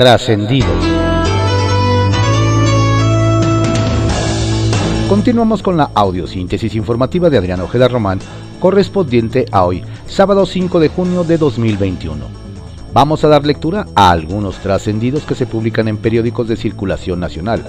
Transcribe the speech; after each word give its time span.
Trascendidos. 0.00 0.70
Continuamos 5.10 5.62
con 5.62 5.76
la 5.76 5.90
audiosíntesis 5.94 6.74
informativa 6.74 7.28
de 7.28 7.36
Adrián 7.36 7.60
Ojeda 7.60 7.86
Román, 7.86 8.18
correspondiente 8.60 9.44
a 9.52 9.66
hoy, 9.66 9.84
sábado 10.06 10.46
5 10.46 10.80
de 10.80 10.88
junio 10.88 11.22
de 11.22 11.36
2021. 11.36 12.16
Vamos 12.94 13.24
a 13.24 13.28
dar 13.28 13.44
lectura 13.44 13.88
a 13.94 14.10
algunos 14.10 14.56
trascendidos 14.60 15.24
que 15.24 15.34
se 15.34 15.44
publican 15.44 15.86
en 15.86 15.98
periódicos 15.98 16.48
de 16.48 16.56
circulación 16.56 17.20
nacional. 17.20 17.62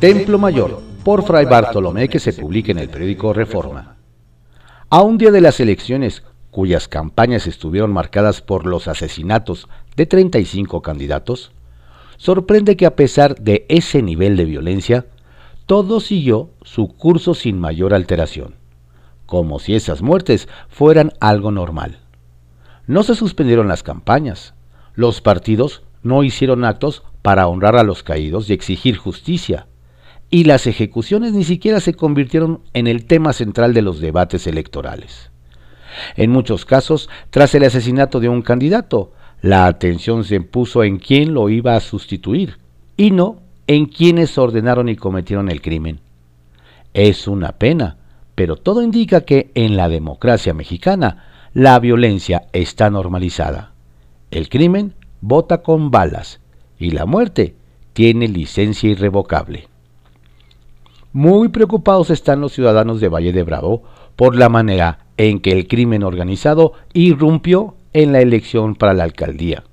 Templo 0.00 0.38
Mayor, 0.38 0.82
por 1.02 1.22
Fray 1.24 1.46
Bartolomé, 1.46 2.10
que 2.10 2.20
se 2.20 2.34
publica 2.34 2.72
en 2.72 2.78
el 2.80 2.90
periódico 2.90 3.32
Reforma. 3.32 3.96
A 4.90 5.00
un 5.00 5.16
día 5.16 5.30
de 5.30 5.40
las 5.40 5.60
elecciones, 5.60 6.22
cuyas 6.58 6.88
campañas 6.88 7.46
estuvieron 7.46 7.92
marcadas 7.92 8.42
por 8.42 8.66
los 8.66 8.88
asesinatos 8.88 9.68
de 9.94 10.06
35 10.06 10.82
candidatos, 10.82 11.52
sorprende 12.16 12.76
que 12.76 12.84
a 12.84 12.96
pesar 12.96 13.36
de 13.36 13.64
ese 13.68 14.02
nivel 14.02 14.36
de 14.36 14.44
violencia, 14.44 15.06
todo 15.66 16.00
siguió 16.00 16.50
su 16.62 16.88
curso 16.88 17.34
sin 17.34 17.60
mayor 17.60 17.94
alteración, 17.94 18.56
como 19.24 19.60
si 19.60 19.76
esas 19.76 20.02
muertes 20.02 20.48
fueran 20.68 21.12
algo 21.20 21.52
normal. 21.52 22.00
No 22.88 23.04
se 23.04 23.14
suspendieron 23.14 23.68
las 23.68 23.84
campañas, 23.84 24.54
los 24.94 25.20
partidos 25.20 25.84
no 26.02 26.24
hicieron 26.24 26.64
actos 26.64 27.04
para 27.22 27.46
honrar 27.46 27.76
a 27.76 27.84
los 27.84 28.02
caídos 28.02 28.50
y 28.50 28.52
exigir 28.52 28.96
justicia, 28.96 29.68
y 30.28 30.42
las 30.42 30.66
ejecuciones 30.66 31.34
ni 31.34 31.44
siquiera 31.44 31.78
se 31.78 31.94
convirtieron 31.94 32.62
en 32.72 32.88
el 32.88 33.06
tema 33.06 33.32
central 33.32 33.74
de 33.74 33.82
los 33.82 34.00
debates 34.00 34.48
electorales. 34.48 35.30
En 36.16 36.30
muchos 36.30 36.64
casos, 36.64 37.08
tras 37.30 37.54
el 37.54 37.64
asesinato 37.64 38.20
de 38.20 38.28
un 38.28 38.42
candidato, 38.42 39.12
la 39.40 39.66
atención 39.66 40.24
se 40.24 40.40
puso 40.40 40.82
en 40.82 40.98
quién 40.98 41.34
lo 41.34 41.48
iba 41.48 41.76
a 41.76 41.80
sustituir 41.80 42.58
y 42.96 43.10
no 43.10 43.40
en 43.66 43.86
quienes 43.86 44.36
ordenaron 44.38 44.88
y 44.88 44.96
cometieron 44.96 45.50
el 45.50 45.60
crimen. 45.60 46.00
Es 46.94 47.28
una 47.28 47.52
pena, 47.52 47.98
pero 48.34 48.56
todo 48.56 48.82
indica 48.82 49.20
que 49.20 49.50
en 49.54 49.76
la 49.76 49.88
democracia 49.88 50.54
mexicana 50.54 51.24
la 51.54 51.78
violencia 51.78 52.48
está 52.52 52.90
normalizada. 52.90 53.72
El 54.30 54.48
crimen 54.48 54.94
vota 55.20 55.62
con 55.62 55.90
balas 55.90 56.40
y 56.78 56.90
la 56.90 57.06
muerte 57.06 57.54
tiene 57.92 58.28
licencia 58.28 58.90
irrevocable. 58.90 59.68
Muy 61.12 61.48
preocupados 61.48 62.10
están 62.10 62.40
los 62.40 62.52
ciudadanos 62.52 63.00
de 63.00 63.08
Valle 63.08 63.32
de 63.32 63.42
Bravo 63.42 63.82
por 64.16 64.36
la 64.36 64.48
manera 64.48 65.06
en 65.18 65.40
que 65.40 65.52
el 65.52 65.68
crimen 65.68 66.04
organizado 66.04 66.72
irrumpió 66.94 67.74
en 67.92 68.12
la 68.12 68.20
elección 68.20 68.76
para 68.76 68.94
la 68.94 69.04
alcaldía. 69.04 69.64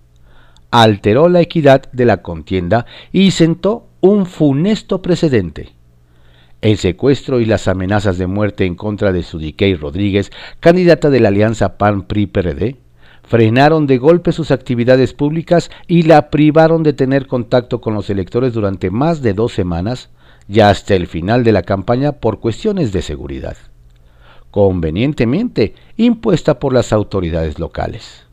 Alteró 0.71 1.29
la 1.29 1.39
equidad 1.39 1.83
de 1.93 2.05
la 2.05 2.21
contienda 2.21 2.85
y 3.13 3.31
sentó 3.31 3.87
un 4.01 4.25
funesto 4.25 5.01
precedente. 5.01 5.69
El 6.61 6.77
secuestro 6.77 7.39
y 7.39 7.45
las 7.45 7.67
amenazas 7.67 8.17
de 8.17 8.27
muerte 8.27 8.65
en 8.65 8.75
contra 8.75 9.13
de 9.13 9.21
Sudiquei 9.21 9.75
Rodríguez, 9.75 10.31
candidata 10.59 11.09
de 11.11 11.19
la 11.19 11.29
alianza 11.29 11.77
PAN-PRI-PRD, 11.77 12.77
frenaron 13.23 13.85
de 13.85 13.97
golpe 13.99 14.31
sus 14.31 14.49
actividades 14.49 15.13
públicas 15.13 15.69
y 15.87 16.03
la 16.03 16.29
privaron 16.29 16.81
de 16.81 16.93
tener 16.93 17.27
contacto 17.27 17.81
con 17.81 17.93
los 17.93 18.09
electores 18.09 18.53
durante 18.53 18.89
más 18.89 19.21
de 19.21 19.33
dos 19.33 19.53
semanas, 19.53 20.09
ya 20.47 20.69
hasta 20.69 20.95
el 20.95 21.05
final 21.05 21.43
de 21.43 21.51
la 21.51 21.61
campaña 21.63 22.13
por 22.13 22.39
cuestiones 22.39 22.91
de 22.91 23.01
seguridad 23.03 23.57
convenientemente 24.55 25.75
impuesta 25.97 26.59
por 26.59 26.71
las 26.71 26.93
autoridades 26.93 27.59
locales. 27.59 28.23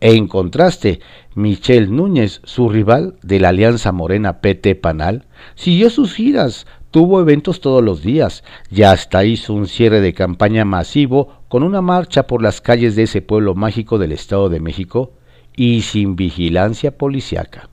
En 0.00 0.28
contraste, 0.28 1.00
Michelle 1.34 1.86
Núñez, 1.86 2.42
su 2.44 2.68
rival 2.68 3.16
de 3.22 3.40
la 3.40 3.48
Alianza 3.48 3.90
Morena 3.90 4.42
PT 4.42 4.74
Panal, 4.74 5.24
siguió 5.54 5.88
sus 5.88 6.12
giras, 6.12 6.66
tuvo 6.90 7.22
eventos 7.22 7.62
todos 7.62 7.82
los 7.82 8.02
días 8.02 8.44
y 8.70 8.82
hasta 8.82 9.24
hizo 9.24 9.54
un 9.54 9.66
cierre 9.66 10.02
de 10.02 10.12
campaña 10.12 10.66
masivo 10.66 11.40
con 11.48 11.62
una 11.62 11.80
marcha 11.80 12.26
por 12.26 12.42
las 12.42 12.60
calles 12.60 12.94
de 12.94 13.04
ese 13.04 13.22
pueblo 13.22 13.54
mágico 13.54 13.96
del 13.96 14.12
Estado 14.12 14.50
de 14.50 14.60
México 14.60 15.12
y 15.56 15.80
sin 15.80 16.16
vigilancia 16.16 16.98
policiaca. 16.98 17.70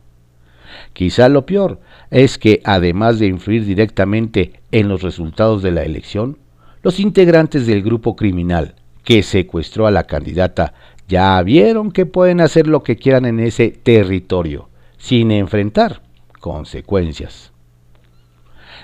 Quizá 0.94 1.28
lo 1.28 1.46
peor 1.46 1.82
es 2.12 2.38
que, 2.38 2.62
además 2.64 3.20
de 3.20 3.28
influir 3.28 3.66
directamente 3.66 4.62
en 4.72 4.88
los 4.88 5.02
resultados 5.02 5.62
de 5.62 5.72
la 5.72 5.84
elección, 5.84 6.38
los 6.84 7.00
integrantes 7.00 7.66
del 7.66 7.82
grupo 7.82 8.16
criminal 8.16 8.76
que 9.04 9.24
secuestró 9.24 9.88
a 9.88 9.92
la 9.92 10.04
candidata 10.04 10.74
ya 11.08 11.42
vieron 11.42 11.92
que 11.92 12.06
pueden 12.06 12.42
hacer 12.42 12.68
lo 12.68 12.84
que 12.84 12.96
quieran 12.96 13.26
en 13.26 13.40
ese 13.40 13.70
territorio, 13.70 14.70
sin 14.98 15.32
enfrentar 15.32 16.02
consecuencias. 16.40 17.52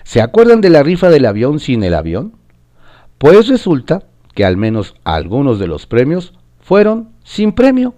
¿Se 0.03 0.21
acuerdan 0.21 0.61
de 0.61 0.69
la 0.69 0.83
rifa 0.83 1.09
del 1.09 1.25
avión 1.25 1.59
sin 1.59 1.83
el 1.83 1.93
avión? 1.93 2.33
Pues 3.17 3.47
resulta 3.47 4.03
que 4.33 4.45
al 4.45 4.57
menos 4.57 4.95
algunos 5.03 5.59
de 5.59 5.67
los 5.67 5.85
premios 5.85 6.33
fueron 6.61 7.09
sin 7.23 7.51
premio. 7.51 7.95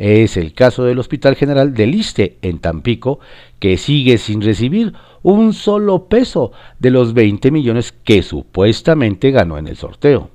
Es 0.00 0.36
el 0.38 0.54
caso 0.54 0.84
del 0.84 0.98
Hospital 0.98 1.36
General 1.36 1.74
del 1.74 1.90
Liste 1.90 2.38
en 2.40 2.58
Tampico, 2.58 3.20
que 3.58 3.76
sigue 3.76 4.16
sin 4.16 4.40
recibir 4.40 4.94
un 5.22 5.52
solo 5.52 6.06
peso 6.06 6.52
de 6.78 6.90
los 6.90 7.12
20 7.12 7.50
millones 7.50 7.92
que 7.92 8.22
supuestamente 8.22 9.30
ganó 9.30 9.58
en 9.58 9.68
el 9.68 9.76
sorteo. 9.76 10.30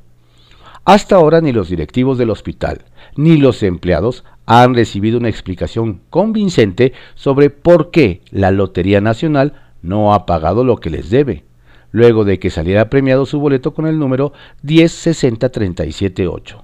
Hasta 0.83 1.15
ahora 1.15 1.41
ni 1.41 1.51
los 1.51 1.69
directivos 1.69 2.19
del 2.19 2.29
hospital 2.29 2.85
ni 3.15 3.37
los 3.37 3.63
empleados 3.63 4.23
han 4.45 4.75
recibido 4.75 5.17
una 5.17 5.29
explicación 5.29 6.01
convincente 6.11 6.93
sobre 7.15 7.49
por 7.49 7.89
qué 7.89 8.21
la 8.29 8.51
Lotería 8.51 9.01
Nacional 9.01 9.53
no 9.81 10.13
ha 10.13 10.27
pagado 10.27 10.63
lo 10.63 10.77
que 10.77 10.91
les 10.91 11.09
debe, 11.09 11.43
luego 11.89 12.23
de 12.23 12.37
que 12.37 12.51
saliera 12.51 12.91
premiado 12.91 13.25
su 13.25 13.39
boleto 13.39 13.73
con 13.73 13.87
el 13.87 13.97
número 13.97 14.31
1060378. 14.61 16.61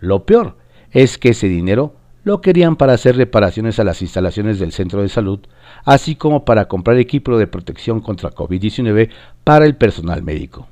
Lo 0.00 0.26
peor 0.26 0.56
es 0.90 1.18
que 1.18 1.28
ese 1.28 1.46
dinero 1.46 1.94
lo 2.26 2.40
querían 2.40 2.74
para 2.74 2.94
hacer 2.94 3.16
reparaciones 3.16 3.78
a 3.78 3.84
las 3.84 4.02
instalaciones 4.02 4.58
del 4.58 4.72
centro 4.72 5.00
de 5.00 5.08
salud, 5.08 5.38
así 5.84 6.16
como 6.16 6.44
para 6.44 6.66
comprar 6.66 6.96
equipo 6.96 7.38
de 7.38 7.46
protección 7.46 8.00
contra 8.00 8.32
COVID-19 8.32 9.10
para 9.44 9.64
el 9.64 9.76
personal 9.76 10.24
médico. 10.24 10.66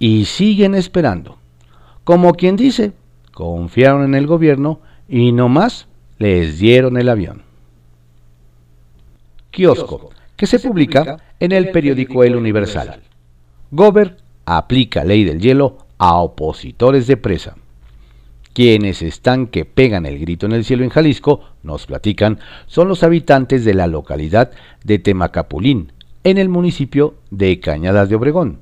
Y 0.00 0.24
siguen 0.24 0.74
esperando. 0.74 1.38
Como 2.02 2.34
quien 2.34 2.56
dice, 2.56 2.90
confiaron 3.32 4.02
en 4.02 4.16
el 4.16 4.26
gobierno 4.26 4.80
y 5.08 5.30
no 5.30 5.48
más 5.48 5.86
les 6.18 6.58
dieron 6.58 6.96
el 6.96 7.08
avión. 7.08 7.42
Kiosco, 9.52 10.10
que 10.34 10.48
se 10.48 10.58
publica 10.58 11.18
en 11.38 11.52
el 11.52 11.70
periódico 11.70 12.24
El 12.24 12.34
Universal. 12.34 13.00
Gober 13.70 14.16
aplica 14.44 15.04
ley 15.04 15.22
del 15.22 15.38
hielo 15.38 15.78
a 15.98 16.16
opositores 16.16 17.06
de 17.06 17.16
presa. 17.16 17.54
Quienes 18.54 19.02
están 19.02 19.48
que 19.48 19.64
pegan 19.64 20.06
el 20.06 20.18
grito 20.18 20.46
en 20.46 20.52
el 20.52 20.64
cielo 20.64 20.84
en 20.84 20.90
Jalisco, 20.90 21.40
nos 21.64 21.86
platican, 21.86 22.38
son 22.66 22.88
los 22.88 23.02
habitantes 23.02 23.64
de 23.64 23.74
la 23.74 23.88
localidad 23.88 24.52
de 24.84 25.00
Temacapulín, 25.00 25.92
en 26.22 26.38
el 26.38 26.48
municipio 26.48 27.16
de 27.30 27.58
Cañadas 27.58 28.08
de 28.08 28.14
Obregón, 28.14 28.60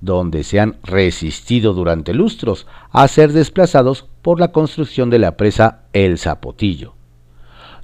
donde 0.00 0.44
se 0.44 0.60
han 0.60 0.76
resistido 0.82 1.74
durante 1.74 2.14
lustros 2.14 2.66
a 2.90 3.06
ser 3.06 3.32
desplazados 3.32 4.08
por 4.22 4.40
la 4.40 4.50
construcción 4.50 5.10
de 5.10 5.18
la 5.18 5.36
presa 5.36 5.82
El 5.92 6.18
Zapotillo. 6.18 6.94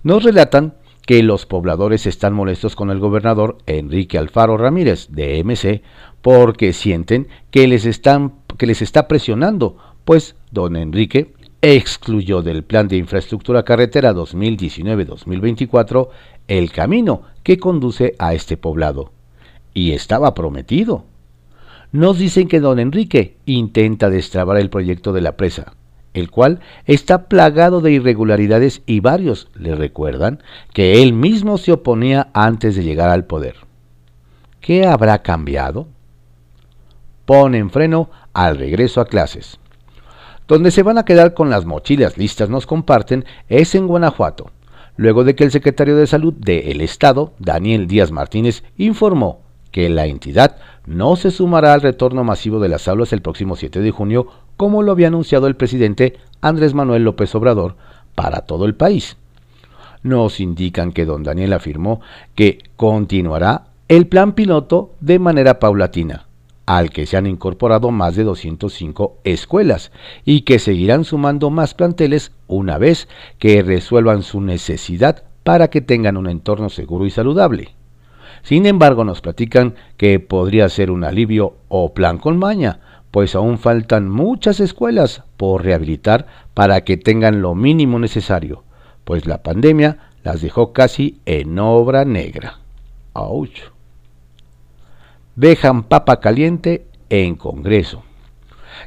Nos 0.03 0.25
relatan 0.25 0.75
que 1.07 1.23
los 1.23 1.45
pobladores 1.45 2.07
están 2.07 2.33
molestos 2.33 2.75
con 2.75 2.91
el 2.91 2.99
gobernador 2.99 3.59
Enrique 3.67 4.17
Alfaro 4.17 4.57
Ramírez 4.57 5.09
de 5.11 5.45
MC 5.45 5.83
porque 6.23 6.73
sienten 6.73 7.29
que 7.51 7.69
les, 7.69 7.85
están, 7.85 8.37
que 8.57 8.67
les 8.67 8.81
está 8.81 9.07
presionando, 9.07 9.77
pues 10.05 10.37
don 10.51 10.77
Enrique 10.77 11.34
excluyó 11.65 12.43
del 12.43 12.63
Plan 12.63 12.89
de 12.89 12.99
Infraestructura 12.99 13.63
Carretera 13.63 14.13
2019-2024 14.13 16.09
el 16.47 16.71
camino 16.71 17.23
que 17.43 17.57
conduce 17.57 18.15
a 18.19 18.35
este 18.35 18.59
poblado. 18.59 19.13
Y 19.73 19.93
estaba 19.93 20.35
prometido. 20.35 21.07
Nos 21.91 22.19
dicen 22.19 22.49
que 22.49 22.61
don 22.61 22.79
Enrique 22.79 23.39
intenta 23.47 24.11
destrabar 24.11 24.59
el 24.59 24.69
proyecto 24.69 25.15
de 25.15 25.23
la 25.23 25.39
presa, 25.39 25.73
el 26.13 26.31
cual 26.31 26.61
está 26.85 27.29
plagado 27.29 27.81
de 27.81 27.93
irregularidades 27.93 28.83
y 28.85 29.01
varios 29.01 29.49
le 29.55 29.75
recuerdan 29.75 30.43
que 30.75 31.03
él 31.03 31.15
mismo 31.15 31.57
se 31.57 31.73
oponía 31.73 32.29
antes 32.35 32.77
de 32.77 32.85
llegar 32.85 33.09
al 33.09 33.25
poder. 33.25 33.57
¿Qué 34.61 34.85
habrá 34.85 35.23
cambiado? 35.23 35.89
Ponen 37.25 37.71
freno 37.71 38.11
al 38.35 38.59
regreso 38.59 39.01
a 39.01 39.07
clases. 39.07 39.59
Donde 40.47 40.71
se 40.71 40.83
van 40.83 40.99
a 40.99 41.05
quedar 41.05 41.35
con 41.35 41.49
las 41.49 41.65
mochilas 41.65 42.19
listas, 42.19 42.51
nos 42.51 42.67
comparten, 42.67 43.25
es 43.49 43.75
en 43.75 43.87
Guanajuato, 43.87 44.51
luego 44.97 45.25
de 45.25 45.35
que 45.35 45.45
el 45.45 45.51
secretario 45.51 45.97
de 45.97 46.07
Salud 46.07 46.35
del 46.35 46.81
Estado, 46.83 47.33
Daniel 47.39 47.87
Díaz 47.87 48.11
Martínez, 48.11 48.63
informó 48.77 49.41
que 49.71 49.89
la 49.89 50.07
entidad 50.07 50.57
no 50.87 51.17
se 51.17 51.31
sumará 51.31 51.73
al 51.73 51.81
retorno 51.81 52.25
masivo 52.25 52.61
de 52.61 52.69
las 52.69 52.87
aulas 52.89 53.13
el 53.13 53.23
próximo 53.23 53.57
7 53.57 53.81
de 53.81 53.91
junio, 53.91 54.29
como 54.57 54.83
lo 54.83 54.93
había 54.93 55.09
anunciado 55.09 55.47
el 55.47 55.57
presidente 55.57 56.19
Andrés 56.43 56.75
Manuel 56.75 57.05
López 57.05 57.35
Obrador, 57.35 57.77
para 58.15 58.43
todo 58.43 58.67
el 58.67 58.75
país. 58.75 59.17
nos 60.03 60.39
indican 60.39 60.93
que 60.93 61.07
don 61.07 61.23
Daniel 61.23 61.55
afirmó 61.55 62.03
que 62.35 62.59
continuará 62.77 63.65
el 63.89 64.07
plan 64.07 64.35
piloto 64.35 64.93
de 65.01 65.19
manera 65.19 65.59
paulatina, 65.59 66.24
al 66.67 66.91
que 66.91 67.07
se 67.07 67.17
han 67.17 67.27
incorporado 67.27 67.91
más 67.91 68.17
de 68.17 68.25
205 68.25 69.19
escuelas 69.25 69.93
y 70.25 70.43
que 70.43 70.59
seguirán 70.59 71.05
sumando 71.05 71.51
más 71.51 71.75
planteles 71.75 72.33
una 72.47 72.79
vez 72.79 73.09
que 73.39 73.63
resuelvan 73.63 74.23
su 74.23 74.41
necesidad 74.41 75.25
para 75.43 75.69
que 75.69 75.81
tengan 75.81 76.17
un 76.17 76.29
entorno 76.29 76.71
seguro 76.71 77.07
y 77.07 77.11
saludable. 77.11 77.75
Sin 78.43 78.67
embargo, 78.67 79.05
nos 79.05 79.21
platican 79.21 79.75
que 79.97 80.21
podría 80.21 80.69
ser 80.69 80.91
un 80.91 81.05
alivio 81.05 81.57
o 81.69 81.95
plan 81.95 82.19
con 82.19 82.39
maña, 82.39 82.81
pues 83.11 83.35
aún 83.35 83.59
faltan 83.59 84.09
muchas 84.09 84.61
escuelas 84.61 85.23
por 85.37 85.65
rehabilitar 85.65 86.27
para 86.53 86.83
que 86.83 86.97
tengan 86.97 87.43
lo 87.43 87.55
mínimo 87.55 87.99
necesario, 87.99 88.65
pues 89.05 89.27
la 89.27 89.43
pandemia 89.43 90.11
las 90.23 90.41
dejó 90.41 90.73
casi 90.73 91.21
en 91.27 91.59
obra 91.59 92.05
negra. 92.05 92.59
¡Auch! 93.13 93.74
Dejan 95.37 95.85
papa 95.85 96.21
caliente 96.21 96.87
en 97.09 97.35
Congreso. 97.35 98.03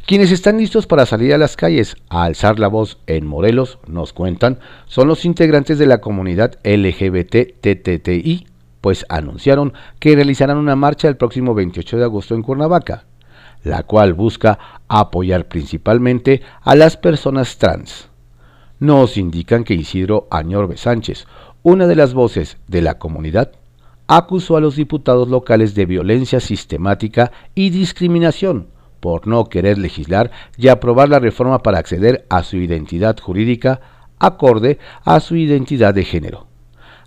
Quienes 0.06 0.32
están 0.32 0.58
listos 0.58 0.88
para 0.88 1.06
salir 1.06 1.34
a 1.34 1.38
las 1.38 1.56
calles 1.56 1.96
a 2.10 2.24
alzar 2.24 2.60
la 2.60 2.68
voz 2.68 3.00
en 3.08 3.26
Morelos, 3.26 3.80
nos 3.88 4.14
cuentan, 4.14 4.60
son 4.86 5.08
los 5.08 5.26
integrantes 5.26 5.80
de 5.80 5.88
la 5.88 6.00
comunidad 6.00 6.60
LGBT-TTI, 6.64 8.48
pues 8.82 9.06
anunciaron 9.10 9.74
que 10.00 10.16
realizarán 10.16 10.58
una 10.58 10.76
marcha 10.76 11.08
el 11.08 11.18
próximo 11.18 11.54
28 11.54 11.98
de 11.98 12.04
agosto 12.04 12.36
en 12.36 12.44
Cuernavaca 12.44 13.06
la 13.64 13.84
cual 13.84 14.14
busca 14.14 14.82
apoyar 14.88 15.48
principalmente 15.48 16.42
a 16.62 16.76
las 16.76 16.98
personas 16.98 17.58
trans. 17.58 18.10
Nos 18.80 19.18
indican 19.18 19.64
que 19.64 19.74
Isidro 19.74 20.28
Añorbe 20.32 20.78
Sánchez, 20.78 21.28
una 21.64 21.88
de 21.88 21.96
las 21.96 22.14
voces 22.14 22.58
de 22.68 22.82
la 22.82 22.98
comunidad, 22.98 23.52
acusó 24.08 24.58
a 24.58 24.62
los 24.62 24.76
diputados 24.76 25.28
locales 25.28 25.76
de 25.76 25.86
violencia 25.86 26.40
sistemática 26.40 27.32
y 27.54 27.70
discriminación 27.70 28.68
por 29.00 29.28
no 29.28 29.46
querer 29.46 29.78
legislar 29.78 30.32
y 30.58 30.70
aprobar 30.70 31.10
la 31.10 31.20
reforma 31.20 31.62
para 31.62 31.80
acceder 31.80 32.26
a 32.30 32.44
su 32.44 32.58
identidad 32.58 33.18
jurídica 33.20 33.80
acorde 34.20 34.80
a 35.04 35.20
su 35.20 35.36
identidad 35.36 35.94
de 35.94 36.04
género. 36.04 36.48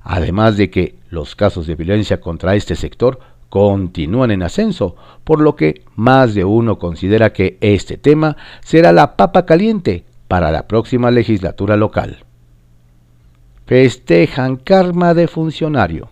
Además 0.03 0.57
de 0.57 0.71
que 0.71 0.99
los 1.11 1.35
casos 1.35 1.67
de 1.67 1.75
violencia 1.75 2.21
contra 2.21 2.55
este 2.55 2.77
sector 2.77 3.19
continúan 3.49 4.31
en 4.31 4.43
ascenso, 4.43 4.95
por 5.25 5.41
lo 5.41 5.57
que 5.57 5.83
más 5.97 6.35
de 6.35 6.45
uno 6.45 6.79
considera 6.79 7.33
que 7.33 7.59
este 7.61 7.99
tema 7.99 8.37
será 8.61 8.93
la 8.93 9.17
papa 9.17 9.45
caliente 9.45 10.05
para 10.29 10.53
la 10.53 10.69
próxima 10.69 11.11
legislatura 11.11 11.77
local. 11.77 12.25
Festejan 13.67 14.57
karma 14.57 15.15
de 15.15 15.27
funcionario. 15.27 16.09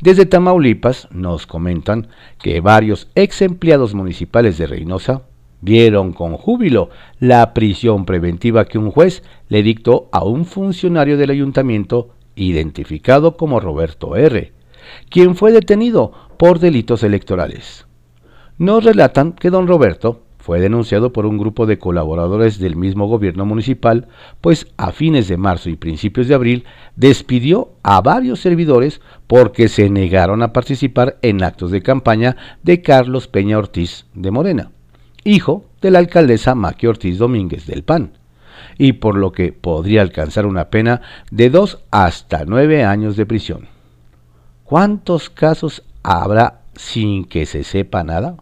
Desde 0.00 0.26
Tamaulipas 0.26 1.08
nos 1.10 1.46
comentan 1.46 2.08
que 2.38 2.60
varios 2.60 3.08
ex 3.14 3.40
empleados 3.40 3.94
municipales 3.94 4.58
de 4.58 4.66
Reynosa 4.66 5.22
vieron 5.62 6.12
con 6.12 6.36
júbilo 6.36 6.90
la 7.18 7.54
prisión 7.54 8.04
preventiva 8.04 8.66
que 8.66 8.78
un 8.78 8.90
juez 8.90 9.22
le 9.48 9.62
dictó 9.62 10.08
a 10.12 10.22
un 10.22 10.44
funcionario 10.44 11.16
del 11.16 11.30
ayuntamiento 11.30 12.10
identificado 12.34 13.38
como 13.38 13.58
Roberto 13.58 14.16
R., 14.16 14.52
quien 15.08 15.34
fue 15.34 15.50
detenido 15.50 16.12
por 16.36 16.58
delitos 16.58 17.02
electorales. 17.02 17.86
Nos 18.58 18.84
relatan 18.84 19.32
que 19.32 19.50
don 19.50 19.66
Roberto 19.66 20.25
fue 20.46 20.60
denunciado 20.60 21.12
por 21.12 21.26
un 21.26 21.38
grupo 21.38 21.66
de 21.66 21.80
colaboradores 21.80 22.60
del 22.60 22.76
mismo 22.76 23.08
gobierno 23.08 23.44
municipal, 23.44 24.06
pues 24.40 24.68
a 24.76 24.92
fines 24.92 25.26
de 25.26 25.36
marzo 25.36 25.70
y 25.70 25.74
principios 25.74 26.28
de 26.28 26.36
abril 26.36 26.64
despidió 26.94 27.72
a 27.82 28.00
varios 28.00 28.42
servidores 28.42 29.00
porque 29.26 29.66
se 29.66 29.90
negaron 29.90 30.44
a 30.44 30.52
participar 30.52 31.18
en 31.22 31.42
actos 31.42 31.72
de 31.72 31.82
campaña 31.82 32.36
de 32.62 32.80
Carlos 32.80 33.26
Peña 33.26 33.58
Ortiz 33.58 34.06
de 34.14 34.30
Morena, 34.30 34.70
hijo 35.24 35.64
de 35.82 35.90
la 35.90 35.98
alcaldesa 35.98 36.54
Maqui 36.54 36.86
Ortiz 36.86 37.18
Domínguez 37.18 37.66
del 37.66 37.82
PAN, 37.82 38.12
y 38.78 38.92
por 38.92 39.16
lo 39.16 39.32
que 39.32 39.52
podría 39.52 40.00
alcanzar 40.00 40.46
una 40.46 40.70
pena 40.70 41.00
de 41.32 41.50
dos 41.50 41.80
hasta 41.90 42.44
nueve 42.44 42.84
años 42.84 43.16
de 43.16 43.26
prisión. 43.26 43.66
¿Cuántos 44.62 45.28
casos 45.28 45.82
habrá 46.04 46.60
sin 46.76 47.24
que 47.24 47.46
se 47.46 47.64
sepa 47.64 48.04
nada? 48.04 48.36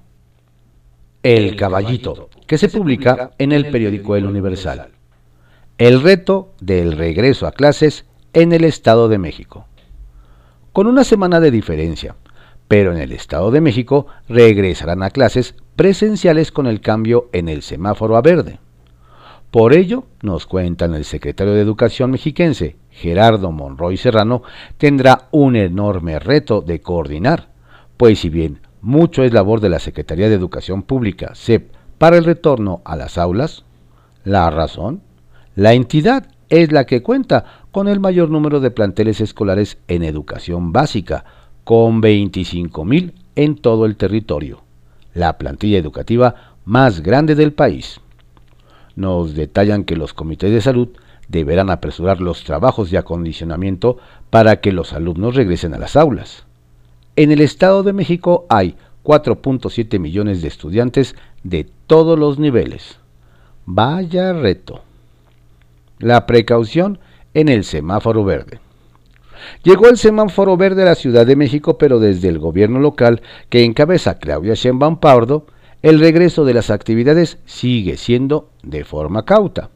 El 1.24 1.56
caballito, 1.56 2.28
que 2.46 2.58
se 2.58 2.68
publica 2.68 3.30
en 3.38 3.52
el 3.52 3.70
periódico 3.70 4.14
El 4.14 4.26
Universal. 4.26 4.90
El 5.78 6.02
reto 6.02 6.52
del 6.60 6.92
regreso 6.92 7.46
a 7.46 7.52
clases 7.52 8.04
en 8.34 8.52
el 8.52 8.62
Estado 8.62 9.08
de 9.08 9.16
México. 9.16 9.64
Con 10.74 10.86
una 10.86 11.02
semana 11.02 11.40
de 11.40 11.50
diferencia, 11.50 12.14
pero 12.68 12.92
en 12.92 12.98
el 12.98 13.10
Estado 13.10 13.50
de 13.50 13.62
México 13.62 14.06
regresarán 14.28 15.02
a 15.02 15.08
clases 15.08 15.54
presenciales 15.76 16.52
con 16.52 16.66
el 16.66 16.82
cambio 16.82 17.30
en 17.32 17.48
el 17.48 17.62
semáforo 17.62 18.18
a 18.18 18.20
verde. 18.20 18.60
Por 19.50 19.72
ello, 19.72 20.04
nos 20.20 20.44
cuentan 20.44 20.92
el 20.92 21.06
secretario 21.06 21.54
de 21.54 21.62
Educación 21.62 22.10
mexiquense, 22.10 22.76
Gerardo 22.90 23.50
Monroy 23.50 23.96
Serrano, 23.96 24.42
tendrá 24.76 25.28
un 25.30 25.56
enorme 25.56 26.18
reto 26.18 26.60
de 26.60 26.82
coordinar 26.82 27.54
pues 27.96 28.20
si 28.20 28.28
bien 28.28 28.60
mucho 28.84 29.22
es 29.22 29.32
labor 29.32 29.60
de 29.60 29.70
la 29.70 29.78
Secretaría 29.78 30.28
de 30.28 30.34
Educación 30.34 30.82
Pública, 30.82 31.34
SEP, 31.34 31.72
para 31.96 32.18
el 32.18 32.24
retorno 32.24 32.82
a 32.84 32.96
las 32.96 33.16
aulas, 33.16 33.64
la 34.24 34.50
razón, 34.50 35.00
la 35.56 35.72
entidad 35.72 36.26
es 36.50 36.70
la 36.70 36.84
que 36.84 37.02
cuenta 37.02 37.62
con 37.72 37.88
el 37.88 37.98
mayor 37.98 38.28
número 38.28 38.60
de 38.60 38.70
planteles 38.70 39.22
escolares 39.22 39.78
en 39.88 40.02
educación 40.02 40.72
básica, 40.72 41.24
con 41.64 42.02
25.000 42.02 43.14
en 43.36 43.56
todo 43.56 43.86
el 43.86 43.96
territorio, 43.96 44.62
la 45.14 45.38
plantilla 45.38 45.78
educativa 45.78 46.34
más 46.66 47.00
grande 47.00 47.34
del 47.34 47.54
país. 47.54 48.00
Nos 48.96 49.34
detallan 49.34 49.84
que 49.84 49.96
los 49.96 50.12
comités 50.12 50.52
de 50.52 50.60
salud 50.60 50.88
deberán 51.28 51.70
apresurar 51.70 52.20
los 52.20 52.44
trabajos 52.44 52.90
de 52.90 52.98
acondicionamiento 52.98 53.96
para 54.28 54.60
que 54.60 54.72
los 54.72 54.92
alumnos 54.92 55.34
regresen 55.34 55.72
a 55.72 55.78
las 55.78 55.96
aulas. 55.96 56.44
En 57.16 57.30
el 57.30 57.40
Estado 57.40 57.84
de 57.84 57.92
México 57.92 58.44
hay 58.48 58.74
4.7 59.04 60.00
millones 60.00 60.42
de 60.42 60.48
estudiantes 60.48 61.14
de 61.44 61.64
todos 61.86 62.18
los 62.18 62.40
niveles. 62.40 62.98
Vaya 63.66 64.32
reto. 64.32 64.82
La 66.00 66.26
precaución 66.26 66.98
en 67.32 67.48
el 67.48 67.62
semáforo 67.62 68.24
verde. 68.24 68.58
Llegó 69.62 69.88
el 69.88 69.96
semáforo 69.96 70.56
verde 70.56 70.82
a 70.82 70.86
la 70.86 70.94
Ciudad 70.96 71.24
de 71.24 71.36
México, 71.36 71.78
pero 71.78 72.00
desde 72.00 72.28
el 72.28 72.40
gobierno 72.40 72.80
local 72.80 73.22
que 73.48 73.62
encabeza 73.62 74.18
Claudia 74.18 74.54
Sheinbaum 74.54 74.98
Pardo, 74.98 75.46
el 75.82 76.00
regreso 76.00 76.44
de 76.44 76.54
las 76.54 76.70
actividades 76.70 77.38
sigue 77.44 77.96
siendo 77.96 78.48
de 78.62 78.84
forma 78.84 79.24
cauta. 79.24 79.70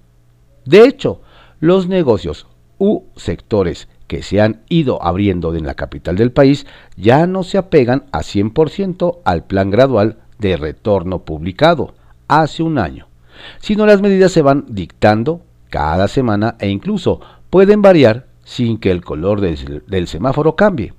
De 0.64 0.84
hecho, 0.84 1.20
los 1.60 1.86
negocios 1.86 2.46
u 2.78 3.04
sectores 3.14 3.88
que 4.08 4.22
se 4.22 4.40
han 4.40 4.62
ido 4.68 5.00
abriendo 5.04 5.54
en 5.54 5.64
la 5.64 5.74
capital 5.74 6.16
del 6.16 6.32
país 6.32 6.66
ya 6.96 7.28
no 7.28 7.44
se 7.44 7.58
apegan 7.58 8.06
a 8.10 8.20
100% 8.20 9.18
al 9.24 9.44
plan 9.44 9.70
gradual 9.70 10.16
de 10.38 10.56
retorno 10.56 11.20
publicado 11.20 11.94
hace 12.26 12.62
un 12.62 12.78
año, 12.78 13.06
sino 13.60 13.86
las 13.86 14.00
medidas 14.00 14.32
se 14.32 14.42
van 14.42 14.64
dictando 14.68 15.42
cada 15.70 16.08
semana 16.08 16.56
e 16.58 16.68
incluso 16.68 17.20
pueden 17.50 17.82
variar 17.82 18.26
sin 18.44 18.78
que 18.78 18.90
el 18.90 19.04
color 19.04 19.40
del, 19.40 20.08
semáforo 20.08 20.56
cambie. 20.56 20.94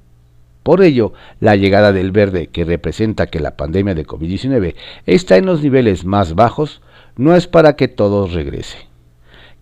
Por 0.61 0.83
ello, 0.83 1.13
la 1.39 1.55
llegada 1.55 1.91
del 1.91 2.11
verde, 2.11 2.47
que 2.47 2.63
representa 2.63 3.27
que 3.27 3.39
la 3.39 3.57
pandemia 3.57 3.95
de 3.95 4.05
COVID-19 4.05 4.75
está 5.07 5.37
en 5.37 5.47
los 5.47 5.63
niveles 5.63 6.05
más 6.05 6.35
bajos, 6.35 6.81
no 7.15 7.35
es 7.35 7.47
para 7.47 7.75
que 7.75 7.87
todos 7.87 8.33
regrese. 8.33 8.77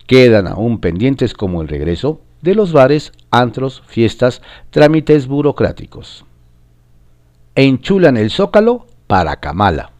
Quedan 0.05 0.47
aún 0.47 0.79
pendientes 0.79 1.33
como 1.33 1.61
el 1.61 1.69
regreso 1.69 2.21
de 2.41 2.55
los 2.55 2.73
bares, 2.73 3.11
antros, 3.31 3.83
fiestas, 3.87 4.41
trámites 4.69 5.27
burocráticos. 5.27 6.25
Enchulan 7.55 8.17
el 8.17 8.29
zócalo 8.29 8.87
para 9.07 9.37
Kamala. 9.37 9.91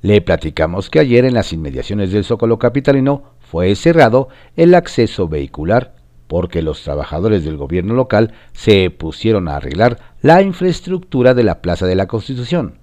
Le 0.00 0.20
platicamos 0.20 0.90
que 0.90 1.00
ayer 1.00 1.24
en 1.24 1.34
las 1.34 1.52
inmediaciones 1.52 2.12
del 2.12 2.24
zócalo 2.24 2.58
capitalino 2.58 3.34
fue 3.40 3.74
cerrado 3.74 4.28
el 4.56 4.74
acceso 4.74 5.28
vehicular 5.28 5.94
porque 6.32 6.62
los 6.62 6.82
trabajadores 6.82 7.44
del 7.44 7.58
gobierno 7.58 7.92
local 7.92 8.32
se 8.52 8.88
pusieron 8.88 9.48
a 9.48 9.56
arreglar 9.56 9.98
la 10.22 10.40
infraestructura 10.40 11.34
de 11.34 11.44
la 11.44 11.60
Plaza 11.60 11.84
de 11.84 11.94
la 11.94 12.06
Constitución, 12.06 12.78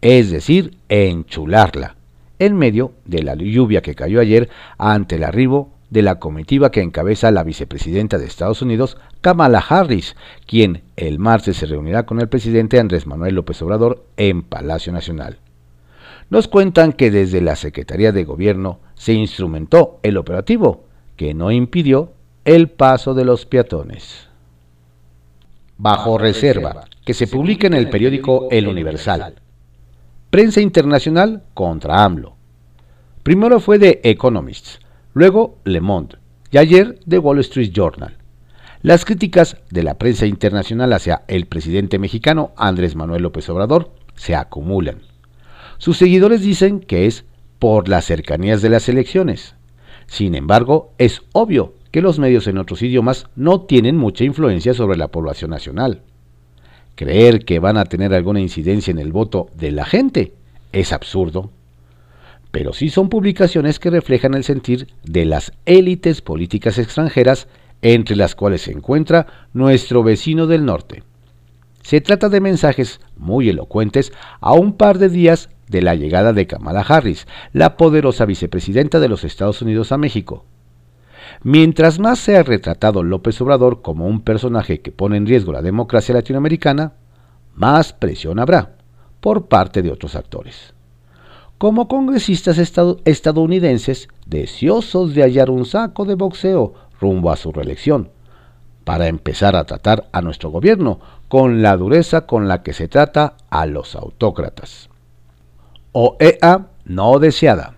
es 0.00 0.32
decir, 0.32 0.76
enchularla, 0.88 1.94
en 2.40 2.56
medio 2.56 2.94
de 3.04 3.22
la 3.22 3.36
lluvia 3.36 3.82
que 3.82 3.94
cayó 3.94 4.20
ayer 4.20 4.48
ante 4.78 5.14
el 5.14 5.22
arribo 5.22 5.70
de 5.92 6.00
la 6.00 6.14
comitiva 6.14 6.70
que 6.70 6.80
encabeza 6.80 7.30
la 7.30 7.44
vicepresidenta 7.44 8.16
de 8.16 8.24
Estados 8.24 8.62
Unidos, 8.62 8.96
Kamala 9.20 9.58
Harris, 9.58 10.16
quien 10.46 10.84
el 10.96 11.18
martes 11.18 11.58
se 11.58 11.66
reunirá 11.66 12.06
con 12.06 12.18
el 12.18 12.30
presidente 12.30 12.80
Andrés 12.80 13.06
Manuel 13.06 13.34
López 13.34 13.60
Obrador 13.60 14.06
en 14.16 14.42
Palacio 14.42 14.90
Nacional. 14.90 15.36
Nos 16.30 16.48
cuentan 16.48 16.94
que 16.94 17.10
desde 17.10 17.42
la 17.42 17.56
Secretaría 17.56 18.10
de 18.10 18.24
Gobierno 18.24 18.80
se 18.94 19.12
instrumentó 19.12 20.00
el 20.02 20.16
operativo, 20.16 20.86
que 21.14 21.34
no 21.34 21.50
impidió 21.52 22.14
el 22.46 22.70
paso 22.70 23.12
de 23.12 23.26
los 23.26 23.44
peatones. 23.44 24.28
Bajo 25.76 26.16
reserva, 26.16 26.86
que 27.04 27.12
se 27.12 27.26
publica 27.26 27.66
en 27.66 27.74
el 27.74 27.90
periódico 27.90 28.48
El 28.50 28.66
Universal. 28.66 29.34
Prensa 30.30 30.62
internacional 30.62 31.42
contra 31.52 32.02
AMLO. 32.02 32.34
Primero 33.22 33.60
fue 33.60 33.78
The 33.78 34.00
Economist, 34.04 34.81
luego 35.14 35.58
Le 35.64 35.80
Monde 35.80 36.16
y 36.50 36.58
ayer 36.58 36.98
The 37.08 37.18
Wall 37.18 37.38
Street 37.40 37.72
Journal. 37.72 38.16
Las 38.82 39.04
críticas 39.04 39.56
de 39.70 39.82
la 39.82 39.94
prensa 39.94 40.26
internacional 40.26 40.92
hacia 40.92 41.22
el 41.28 41.46
presidente 41.46 41.98
mexicano 41.98 42.52
Andrés 42.56 42.96
Manuel 42.96 43.22
López 43.22 43.48
Obrador 43.48 43.92
se 44.14 44.34
acumulan. 44.34 45.02
Sus 45.78 45.98
seguidores 45.98 46.42
dicen 46.42 46.80
que 46.80 47.06
es 47.06 47.24
por 47.58 47.88
las 47.88 48.06
cercanías 48.06 48.60
de 48.60 48.70
las 48.70 48.88
elecciones. 48.88 49.54
Sin 50.06 50.34
embargo, 50.34 50.92
es 50.98 51.22
obvio 51.32 51.74
que 51.90 52.02
los 52.02 52.18
medios 52.18 52.46
en 52.46 52.58
otros 52.58 52.82
idiomas 52.82 53.26
no 53.36 53.62
tienen 53.62 53.96
mucha 53.96 54.24
influencia 54.24 54.74
sobre 54.74 54.98
la 54.98 55.08
población 55.08 55.50
nacional. 55.50 56.02
Creer 56.96 57.44
que 57.44 57.60
van 57.60 57.76
a 57.76 57.84
tener 57.84 58.12
alguna 58.14 58.40
incidencia 58.40 58.90
en 58.90 58.98
el 58.98 59.12
voto 59.12 59.48
de 59.56 59.70
la 59.70 59.84
gente 59.84 60.34
es 60.72 60.92
absurdo 60.92 61.50
pero 62.52 62.74
sí 62.74 62.90
son 62.90 63.08
publicaciones 63.08 63.80
que 63.80 63.90
reflejan 63.90 64.34
el 64.34 64.44
sentir 64.44 64.86
de 65.02 65.24
las 65.24 65.52
élites 65.64 66.20
políticas 66.20 66.78
extranjeras, 66.78 67.48
entre 67.80 68.14
las 68.14 68.36
cuales 68.36 68.60
se 68.60 68.72
encuentra 68.72 69.48
nuestro 69.54 70.04
vecino 70.04 70.46
del 70.46 70.66
norte. 70.66 71.02
Se 71.82 72.00
trata 72.00 72.28
de 72.28 72.40
mensajes 72.40 73.00
muy 73.16 73.48
elocuentes 73.48 74.12
a 74.40 74.52
un 74.52 74.74
par 74.74 74.98
de 74.98 75.08
días 75.08 75.48
de 75.66 75.80
la 75.80 75.94
llegada 75.94 76.34
de 76.34 76.46
Kamala 76.46 76.82
Harris, 76.82 77.26
la 77.54 77.76
poderosa 77.78 78.26
vicepresidenta 78.26 79.00
de 79.00 79.08
los 79.08 79.24
Estados 79.24 79.62
Unidos 79.62 79.90
a 79.90 79.96
México. 79.96 80.44
Mientras 81.42 81.98
más 81.98 82.18
sea 82.18 82.42
retratado 82.42 83.02
López 83.02 83.40
Obrador 83.40 83.80
como 83.80 84.06
un 84.06 84.20
personaje 84.20 84.80
que 84.80 84.92
pone 84.92 85.16
en 85.16 85.26
riesgo 85.26 85.52
la 85.52 85.62
democracia 85.62 86.14
latinoamericana, 86.14 86.92
más 87.54 87.94
presión 87.94 88.38
habrá 88.38 88.76
por 89.20 89.46
parte 89.48 89.82
de 89.82 89.90
otros 89.90 90.14
actores 90.14 90.71
como 91.62 91.86
congresistas 91.86 92.58
estadounidenses 92.58 94.08
deseosos 94.26 95.14
de 95.14 95.22
hallar 95.22 95.48
un 95.48 95.64
saco 95.64 96.04
de 96.04 96.16
boxeo 96.16 96.74
rumbo 97.00 97.30
a 97.30 97.36
su 97.36 97.52
reelección, 97.52 98.10
para 98.82 99.06
empezar 99.06 99.54
a 99.54 99.62
tratar 99.62 100.08
a 100.10 100.22
nuestro 100.22 100.50
gobierno 100.50 100.98
con 101.28 101.62
la 101.62 101.76
dureza 101.76 102.26
con 102.26 102.48
la 102.48 102.64
que 102.64 102.72
se 102.72 102.88
trata 102.88 103.36
a 103.48 103.66
los 103.66 103.94
autócratas. 103.94 104.90
OEA 105.92 106.66
no 106.84 107.20
deseada. 107.20 107.76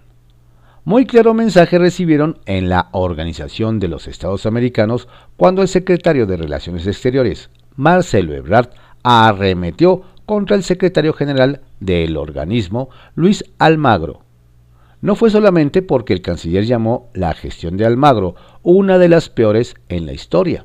Muy 0.87 1.05
claro 1.05 1.35
mensaje 1.35 1.79
recibieron 1.79 2.39
en 2.47 2.71
la 2.71 2.89
Organización 2.93 3.81
de 3.81 3.89
los 3.89 4.09
Estados 4.09 4.47
Americanos 4.47 5.09
cuando 5.37 5.61
el 5.61 5.69
secretario 5.69 6.25
de 6.25 6.39
Relaciones 6.39 6.87
Exteriores, 6.87 7.51
Marcelo 7.77 8.33
Ebrard, 8.33 8.71
arremetió 9.03 10.05
contra 10.27 10.57
el 10.57 10.63
secretario 10.63 11.13
general 11.13 11.61
del 11.81 12.17
organismo, 12.17 12.89
Luis 13.15 13.45
Almagro. 13.59 14.21
No 15.01 15.17
fue 15.17 15.31
solamente 15.31 15.83
porque 15.83 16.15
el 16.15 16.23
canciller 16.23 16.65
llamó 16.65 17.11
la 17.13 17.35
gestión 17.35 17.77
de 17.77 17.85
Almagro 17.85 18.37
una 18.63 18.99
de 18.99 19.09
las 19.09 19.29
peores 19.29 19.75
en 19.89 20.07
la 20.07 20.13
historia, 20.13 20.65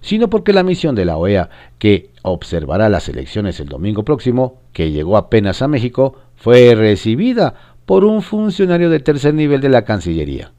sino 0.00 0.30
porque 0.30 0.52
la 0.52 0.62
misión 0.62 0.94
de 0.94 1.04
la 1.04 1.16
OEA, 1.16 1.50
que 1.78 2.10
observará 2.22 2.88
las 2.88 3.08
elecciones 3.08 3.58
el 3.58 3.68
domingo 3.68 4.04
próximo, 4.04 4.60
que 4.72 4.92
llegó 4.92 5.16
apenas 5.16 5.62
a 5.62 5.68
México, 5.68 6.16
fue 6.36 6.74
recibida 6.76 7.54
por 7.84 8.04
un 8.04 8.22
funcionario 8.22 8.88
de 8.88 9.00
tercer 9.00 9.34
nivel 9.34 9.60
de 9.60 9.68
la 9.68 9.84
Cancillería, 9.84 10.52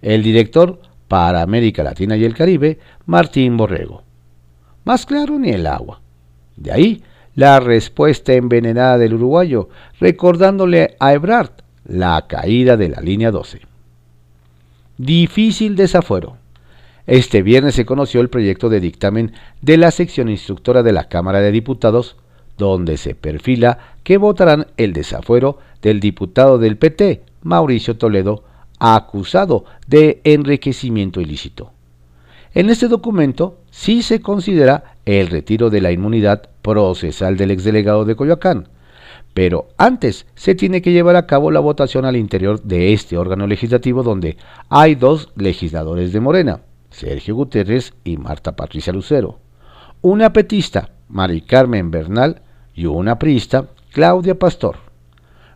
el 0.00 0.22
director 0.22 0.80
para 1.08 1.42
América 1.42 1.82
Latina 1.82 2.16
y 2.16 2.24
el 2.24 2.34
Caribe, 2.34 2.78
Martín 3.06 3.56
Borrego. 3.56 4.04
Más 4.84 5.04
claro 5.04 5.38
ni 5.38 5.50
el 5.50 5.66
agua. 5.66 6.00
De 6.56 6.72
ahí 6.72 7.02
la 7.34 7.60
respuesta 7.60 8.34
envenenada 8.34 8.98
del 8.98 9.14
uruguayo, 9.14 9.68
recordándole 9.98 10.96
a 11.00 11.12
Ebrard 11.12 11.50
la 11.84 12.26
caída 12.28 12.76
de 12.76 12.88
la 12.88 13.00
línea 13.00 13.30
12. 13.30 13.60
Difícil 14.98 15.76
desafuero. 15.76 16.36
Este 17.06 17.42
viernes 17.42 17.74
se 17.74 17.84
conoció 17.84 18.20
el 18.20 18.30
proyecto 18.30 18.68
de 18.68 18.80
dictamen 18.80 19.32
de 19.60 19.76
la 19.76 19.90
sección 19.90 20.28
instructora 20.28 20.82
de 20.82 20.92
la 20.92 21.08
Cámara 21.08 21.40
de 21.40 21.50
Diputados, 21.50 22.16
donde 22.58 22.96
se 22.96 23.14
perfila 23.14 23.78
que 24.04 24.18
votarán 24.18 24.68
el 24.76 24.92
desafuero 24.92 25.58
del 25.80 25.98
diputado 25.98 26.58
del 26.58 26.76
PT, 26.76 27.22
Mauricio 27.42 27.96
Toledo, 27.96 28.44
acusado 28.78 29.64
de 29.86 30.20
enriquecimiento 30.24 31.20
ilícito. 31.20 31.72
En 32.54 32.68
este 32.68 32.86
documento 32.86 33.58
sí 33.70 34.02
se 34.02 34.20
considera 34.20 34.96
el 35.06 35.28
retiro 35.28 35.70
de 35.70 35.80
la 35.80 35.90
inmunidad 35.90 36.50
procesal 36.62 37.36
del 37.36 37.50
exdelegado 37.50 38.04
de 38.04 38.16
Coyoacán, 38.16 38.68
pero 39.34 39.68
antes 39.78 40.26
se 40.34 40.54
tiene 40.54 40.82
que 40.82 40.92
llevar 40.92 41.16
a 41.16 41.26
cabo 41.26 41.50
la 41.50 41.60
votación 41.60 42.04
al 42.04 42.16
interior 42.16 42.62
de 42.62 42.92
este 42.92 43.16
órgano 43.16 43.46
legislativo 43.46 44.02
donde 44.02 44.36
hay 44.68 44.94
dos 44.94 45.30
legisladores 45.36 46.12
de 46.12 46.20
Morena, 46.20 46.60
Sergio 46.90 47.34
Gutiérrez 47.34 47.94
y 48.04 48.16
Marta 48.16 48.54
Patricia 48.54 48.92
Lucero, 48.92 49.38
una 50.02 50.32
petista, 50.32 50.90
Mari 51.08 51.42
Carmen 51.42 51.90
Bernal, 51.90 52.42
y 52.74 52.86
una 52.86 53.18
priista, 53.18 53.66
Claudia 53.92 54.38
Pastor. 54.38 54.76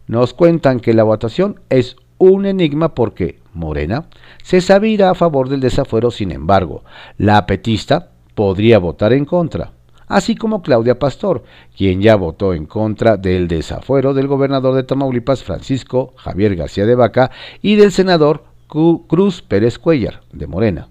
Nos 0.06 0.34
cuentan 0.34 0.80
que 0.80 0.94
la 0.94 1.02
votación 1.02 1.60
es 1.68 1.96
un 2.18 2.46
enigma 2.46 2.94
porque 2.94 3.40
Morena 3.52 4.06
se 4.42 4.60
sabía 4.60 5.10
a 5.10 5.14
favor 5.14 5.48
del 5.48 5.60
desafuero, 5.60 6.10
sin 6.10 6.30
embargo, 6.30 6.84
la 7.18 7.46
petista 7.46 8.10
podría 8.34 8.78
votar 8.78 9.12
en 9.12 9.24
contra, 9.24 9.72
así 10.06 10.34
como 10.34 10.62
Claudia 10.62 10.98
Pastor, 10.98 11.44
quien 11.76 12.00
ya 12.00 12.16
votó 12.16 12.54
en 12.54 12.66
contra 12.66 13.16
del 13.16 13.48
desafuero 13.48 14.14
del 14.14 14.26
gobernador 14.26 14.74
de 14.74 14.82
Tamaulipas, 14.82 15.42
Francisco 15.42 16.12
Javier 16.16 16.56
García 16.56 16.86
de 16.86 16.94
Vaca, 16.94 17.30
y 17.62 17.76
del 17.76 17.92
senador 17.92 18.44
Cruz 18.68 19.42
Pérez 19.42 19.78
Cuellar, 19.78 20.22
de 20.32 20.46
Morena, 20.46 20.88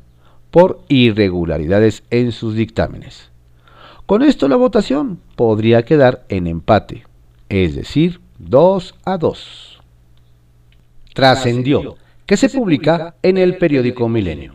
por 0.51 0.81
irregularidades 0.88 2.03
en 2.10 2.31
sus 2.31 2.55
dictámenes. 2.55 3.31
Con 4.05 4.22
esto 4.22 4.48
la 4.48 4.55
votación 4.55 5.19
podría 5.36 5.84
quedar 5.84 6.25
en 6.29 6.48
empate, 6.48 7.05
es 7.50 7.75
decir, 7.75 8.22
2 8.39 8.95
a 9.05 9.17
2 9.17 9.75
trascendió, 11.15 11.95
que 12.25 12.38
se 12.38 12.50
publica 12.50 13.15
en 13.24 13.38
el 13.38 13.57
periódico 13.57 14.07
Milenio. 14.10 14.53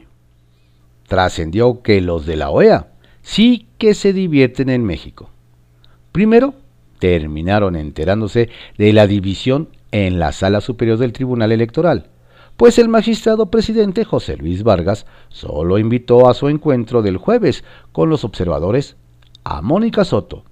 Trascendió 1.08 1.80
que 1.82 2.00
los 2.02 2.26
de 2.26 2.36
la 2.36 2.50
OEA 2.50 2.89
sí 3.22 3.66
que 3.78 3.94
se 3.94 4.12
divierten 4.12 4.70
en 4.70 4.84
México. 4.84 5.30
Primero, 6.12 6.54
terminaron 6.98 7.76
enterándose 7.76 8.50
de 8.78 8.92
la 8.92 9.06
división 9.06 9.68
en 9.92 10.18
la 10.18 10.32
sala 10.32 10.60
superior 10.60 10.98
del 10.98 11.12
Tribunal 11.12 11.52
Electoral, 11.52 12.06
pues 12.56 12.78
el 12.78 12.88
magistrado 12.88 13.50
presidente 13.50 14.04
José 14.04 14.36
Luis 14.36 14.62
Vargas 14.62 15.06
solo 15.30 15.78
invitó 15.78 16.28
a 16.28 16.34
su 16.34 16.48
encuentro 16.48 17.00
del 17.00 17.16
jueves 17.16 17.64
con 17.92 18.10
los 18.10 18.22
observadores 18.22 18.96
a 19.44 19.62
Mónica 19.62 20.04
Soto. 20.04 20.44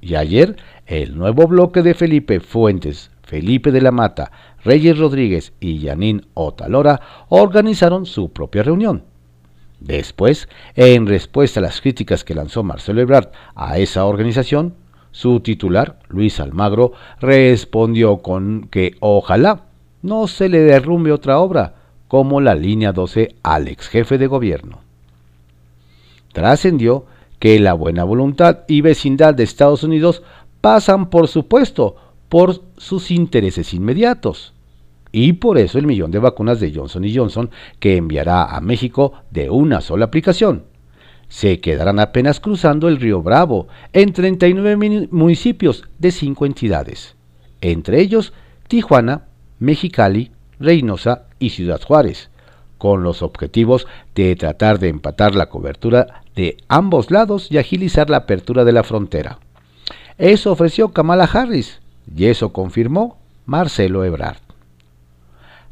Y 0.00 0.16
ayer 0.16 0.56
el 0.86 1.16
nuevo 1.16 1.46
bloque 1.46 1.82
de 1.82 1.94
Felipe 1.94 2.40
Fuentes, 2.40 3.10
Felipe 3.22 3.70
de 3.70 3.80
la 3.80 3.92
Mata, 3.92 4.32
Reyes 4.64 4.98
Rodríguez 4.98 5.52
y 5.60 5.78
Yanín 5.78 6.26
Otalora 6.34 7.00
organizaron 7.28 8.04
su 8.04 8.32
propia 8.32 8.64
reunión. 8.64 9.04
Después, 9.80 10.48
en 10.76 11.06
respuesta 11.06 11.60
a 11.60 11.62
las 11.62 11.80
críticas 11.80 12.24
que 12.24 12.34
lanzó 12.34 12.62
Marcelo 12.62 13.00
Ebrard 13.00 13.30
a 13.54 13.78
esa 13.78 14.06
organización, 14.06 14.74
su 15.10 15.40
titular, 15.40 15.98
Luis 16.08 16.40
Almagro, 16.40 16.92
respondió 17.20 18.18
con 18.18 18.68
que 18.70 18.96
ojalá 19.00 19.66
no 20.02 20.26
se 20.26 20.48
le 20.48 20.60
derrumbe 20.60 21.12
otra 21.12 21.38
obra 21.38 21.74
como 22.08 22.40
la 22.40 22.54
línea 22.54 22.92
12 22.92 23.36
al 23.42 23.68
ex 23.68 23.88
jefe 23.88 24.18
de 24.18 24.26
gobierno. 24.26 24.80
Trascendió 26.32 27.06
que 27.38 27.60
la 27.60 27.74
buena 27.74 28.04
voluntad 28.04 28.60
y 28.66 28.80
vecindad 28.80 29.34
de 29.34 29.44
Estados 29.44 29.82
Unidos 29.84 30.22
pasan, 30.60 31.10
por 31.10 31.28
supuesto, 31.28 31.96
por 32.28 32.62
sus 32.76 33.10
intereses 33.10 33.74
inmediatos 33.74 34.53
y 35.14 35.34
por 35.34 35.58
eso 35.58 35.78
el 35.78 35.86
millón 35.86 36.10
de 36.10 36.18
vacunas 36.18 36.58
de 36.58 36.74
Johnson 36.74 37.04
Johnson 37.14 37.48
que 37.78 37.96
enviará 37.96 38.46
a 38.46 38.60
México 38.60 39.12
de 39.30 39.48
una 39.48 39.80
sola 39.80 40.06
aplicación. 40.06 40.64
Se 41.28 41.60
quedarán 41.60 42.00
apenas 42.00 42.40
cruzando 42.40 42.88
el 42.88 42.96
río 42.96 43.22
Bravo 43.22 43.68
en 43.92 44.12
39 44.12 45.08
municipios 45.12 45.84
de 46.00 46.10
cinco 46.10 46.46
entidades, 46.46 47.14
entre 47.60 48.00
ellos 48.00 48.32
Tijuana, 48.66 49.26
Mexicali, 49.60 50.32
Reynosa 50.58 51.26
y 51.38 51.50
Ciudad 51.50 51.80
Juárez, 51.80 52.30
con 52.76 53.04
los 53.04 53.22
objetivos 53.22 53.86
de 54.16 54.34
tratar 54.34 54.80
de 54.80 54.88
empatar 54.88 55.36
la 55.36 55.46
cobertura 55.46 56.24
de 56.34 56.56
ambos 56.66 57.12
lados 57.12 57.52
y 57.52 57.58
agilizar 57.58 58.10
la 58.10 58.16
apertura 58.16 58.64
de 58.64 58.72
la 58.72 58.82
frontera. 58.82 59.38
Eso 60.18 60.50
ofreció 60.50 60.88
Kamala 60.88 61.24
Harris 61.32 61.80
y 62.12 62.24
eso 62.24 62.52
confirmó 62.52 63.18
Marcelo 63.46 64.04
Ebrard 64.04 64.43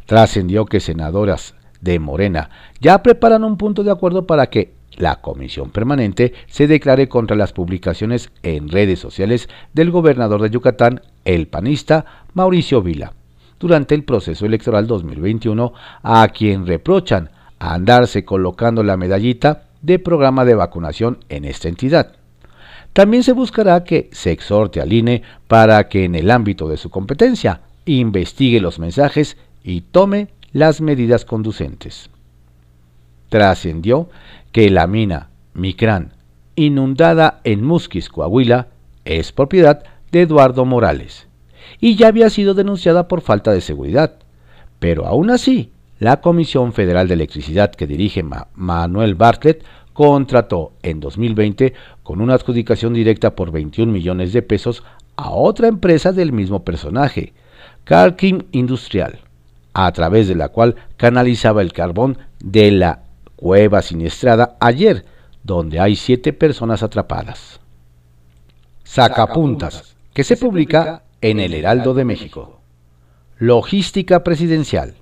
trascendió 0.07 0.67
que 0.67 0.81
senadoras 0.81 1.55
de 1.81 1.99
Morena 1.99 2.51
ya 2.81 3.03
preparan 3.03 3.45
un 3.45 3.57
punto 3.57 3.83
de 3.85 3.91
acuerdo 3.91 4.27
para 4.27 4.49
que 4.49 4.73
la 4.97 5.21
comisión 5.21 5.71
permanente 5.71 6.33
se 6.47 6.67
declare 6.67 7.09
contra 7.09 7.37
las 7.37 7.53
publicaciones 7.53 8.31
en 8.43 8.69
redes 8.69 8.99
sociales 8.99 9.49
del 9.73 9.91
gobernador 9.91 10.43
de 10.43 10.51
Yucatán, 10.51 11.03
el 11.25 11.49
panista 11.49 12.05
Mauricio 12.35 12.83
Vila, 12.83 13.13
durante 13.59 13.95
el 13.95 14.05
proceso 14.05 14.45
electoral 14.45 14.87
2021, 14.87 15.73
a 16.03 16.29
quien 16.29 16.67
reprochan 16.67 17.31
andarse 17.59 18.25
colocando 18.25 18.83
la 18.83 18.97
medallita 18.97 19.65
de 19.81 19.99
programa 19.99 20.45
de 20.45 20.55
vacunación 20.55 21.19
en 21.29 21.45
esta 21.45 21.69
entidad. 21.69 22.13
También 22.93 23.23
se 23.23 23.33
buscará 23.33 23.85
que 23.85 24.11
se 24.13 24.31
exhorte 24.33 24.81
al 24.81 24.93
INE 24.93 25.23
para 25.49 25.89
que 25.89 26.05
en 26.05 26.15
el 26.15 26.31
ámbito 26.31 26.69
de 26.69 26.77
su 26.77 26.91
competencia 26.91 27.63
investigue 27.87 28.61
los 28.61 28.79
mensajes 28.79 29.37
y 29.65 29.83
tome 29.83 30.29
las 30.53 30.81
medidas 30.81 31.25
conducentes. 31.25 32.11
Trascendió 33.29 34.09
que 34.53 34.71
la 34.71 34.87
mina 34.87 35.31
Micrán, 35.55 36.13
inundada 36.57 37.41
en 37.45 37.65
Musquis, 37.65 38.09
Coahuila, 38.09 38.69
es 39.05 39.33
propiedad 39.33 39.83
de 40.11 40.23
Eduardo 40.23 40.65
Morales 40.65 41.27
y 41.81 41.97
ya 41.97 42.09
había 42.09 42.31
sido 42.31 42.55
denunciada 42.55 43.09
por 43.09 43.21
falta 43.21 43.53
de 43.53 43.61
seguridad. 43.61 44.17
Pero 44.79 45.07
aún 45.07 45.31
así, 45.31 45.73
la 45.99 46.21
Comisión 46.21 46.73
Federal 46.73 47.09
de 47.09 47.15
Electricidad 47.15 47.73
que 47.73 47.87
dirige 47.87 48.25
Manuel 48.55 49.15
Bartlett 49.15 49.65
contrató 49.93 50.73
en 50.83 51.01
2020 51.01 51.75
con 52.03 52.21
una 52.21 52.35
adjudicación 52.35 52.95
directa 52.95 53.35
por 53.35 53.53
21 53.53 53.93
millones 53.93 54.33
de 54.33 54.43
pesos 54.43 54.83
a 55.17 55.31
otra 55.31 55.69
empresa 55.69 56.13
del 56.13 56.33
mismo 56.33 56.65
personaje, 56.65 57.35
Carkim 57.85 58.43
Industrial, 58.53 59.21
a 59.75 59.91
través 59.93 60.29
de 60.29 60.35
la 60.35 60.49
cual 60.49 60.77
canalizaba 60.97 61.63
el 61.63 61.73
carbón 61.73 62.19
de 62.41 62.71
la 62.71 63.03
cueva 63.37 63.83
siniestrada 63.83 64.57
ayer, 64.61 65.05
donde 65.43 65.81
hay 65.81 65.97
siete 65.97 66.33
personas 66.33 66.83
atrapadas. 66.83 67.61
Sacapuntas, 68.85 69.97
que 70.13 70.25
se 70.25 70.37
publica 70.37 71.03
en 71.21 71.41
el 71.41 71.55
Heraldo 71.55 71.95
de 71.95 72.05
México. 72.05 72.61
Logística 73.39 74.23
presidencial. 74.23 74.95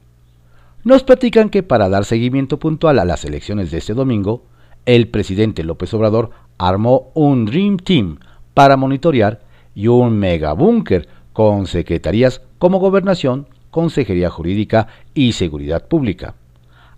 Nos 0.85 1.03
platican 1.03 1.51
que 1.51 1.63
para 1.63 1.89
dar 1.89 2.05
seguimiento 2.05 2.59
puntual 2.59 2.99
a 2.99 3.05
las 3.05 3.25
elecciones 3.25 3.71
de 3.71 3.79
este 3.79 3.93
domingo, 3.93 4.45
el 4.87 5.09
presidente 5.09 5.63
López 5.63 5.93
Obrador 5.93 6.31
armó 6.57 7.11
un 7.15 7.45
Dream 7.45 7.77
Team 7.77 8.19
para 8.55 8.77
monitorear 8.77 9.41
y 9.75 9.89
un 9.89 10.19
megabúnker 10.19 11.09
con 11.33 11.67
secretarías 11.67 12.43
como 12.59 12.79
Gobernación, 12.79 13.47
Consejería 13.71 14.31
Jurídica 14.31 14.89
y 15.15 15.33
Seguridad 15.33 15.87
Pública. 15.87 16.35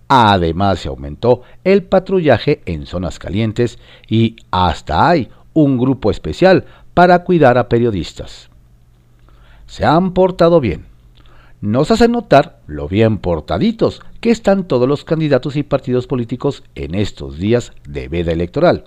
Además 0.09 0.81
se 0.81 0.89
aumentó 0.89 1.43
el 1.65 1.85
patrullaje 1.85 2.61
en 2.67 2.87
zonas 2.87 3.19
calientes 3.19 3.79
y 4.09 4.37
hasta 4.51 5.09
hay 5.09 5.31
un 5.55 5.79
grupo 5.79 6.11
especial 6.11 6.67
para 6.95 7.25
cuidar 7.25 7.59
a 7.59 7.69
periodistas. 7.69 8.51
Se 9.67 9.85
han 9.85 10.13
portado 10.13 10.61
bien. 10.61 10.87
Nos 11.63 11.91
hacen 11.91 12.13
notar 12.13 12.61
lo 12.67 12.89
bien 12.89 13.19
portaditos 13.19 14.03
que 14.21 14.31
están 14.31 14.65
todos 14.69 14.89
los 14.89 15.05
candidatos 15.05 15.57
y 15.57 15.63
partidos 15.63 16.07
políticos 16.07 16.65
en 16.75 16.95
estos 16.95 17.39
días 17.39 17.73
de 17.89 18.09
veda 18.09 18.33
electoral. 18.33 18.85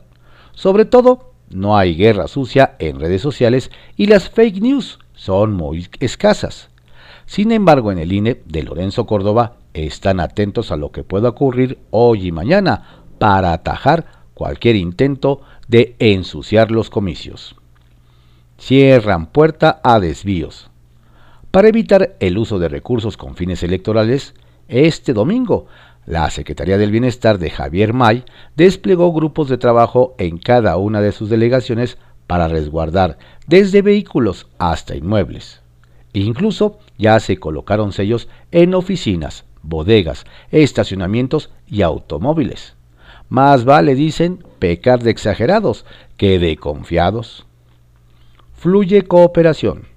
Sobre 0.53 0.85
todo, 0.85 1.31
no 1.49 1.77
hay 1.77 1.95
guerra 1.95 2.27
sucia 2.27 2.75
en 2.79 2.99
redes 2.99 3.21
sociales 3.21 3.71
y 3.95 4.07
las 4.07 4.29
fake 4.29 4.61
news 4.61 4.99
son 5.13 5.53
muy 5.53 5.87
escasas. 5.99 6.69
Sin 7.25 7.51
embargo, 7.51 7.91
en 7.91 7.98
el 7.98 8.12
INE 8.12 8.41
de 8.46 8.63
Lorenzo 8.63 9.05
Córdoba 9.05 9.58
están 9.74 10.20
atentos 10.20 10.72
a 10.72 10.77
lo 10.77 10.91
que 10.91 11.03
pueda 11.03 11.29
ocurrir 11.29 11.79
hoy 11.91 12.27
y 12.27 12.32
mañana 12.32 13.03
para 13.20 13.53
atajar 13.53 14.05
cualquier 14.34 14.75
intento 14.75 15.41
de 15.67 15.96
ensuciar 16.00 16.72
los 16.72 16.89
comicios. 16.89 17.55
Cierran 18.58 19.27
puerta 19.27 19.81
a 19.83 20.00
desvíos. 20.00 20.70
Para 21.51 21.70
evitar 21.70 22.16
el 22.20 22.38
uso 22.38 22.59
de 22.59 22.70
recursos 22.70 23.18
con 23.18 23.35
fines 23.35 23.64
electorales, 23.64 24.33
este 24.68 25.14
domingo 25.14 25.68
la 26.05 26.29
Secretaría 26.29 26.77
del 26.77 26.92
Bienestar 26.92 27.40
de 27.40 27.50
Javier 27.50 27.94
May 27.94 28.25
desplegó 28.55 29.11
grupos 29.11 29.50
de 29.50 29.57
trabajo 29.57 30.14
en 30.20 30.38
cada 30.38 30.77
una 30.77 31.01
de 31.01 31.11
sus 31.11 31.29
delegaciones 31.29 31.98
para 32.27 32.48
resguardar 32.48 33.18
desde 33.48 33.81
vehículos 33.81 34.48
hasta 34.59 34.96
inmuebles. 34.96 35.61
Incluso 36.14 36.77
ya 36.98 37.20
se 37.20 37.38
colocaron 37.38 37.92
sellos 37.92 38.27
en 38.51 38.74
oficinas, 38.74 39.46
bodegas, 39.62 40.25
estacionamientos 40.51 41.51
y 41.68 41.81
automóviles. 41.81 42.75
Más 43.29 43.66
vale, 43.66 43.96
dicen, 43.96 44.44
pecar 44.60 45.01
de 45.01 45.12
exagerados 45.12 45.86
que 46.18 46.40
de 46.40 46.58
confiados. 46.58 47.46
Fluye 48.53 49.03
cooperación. 49.03 49.88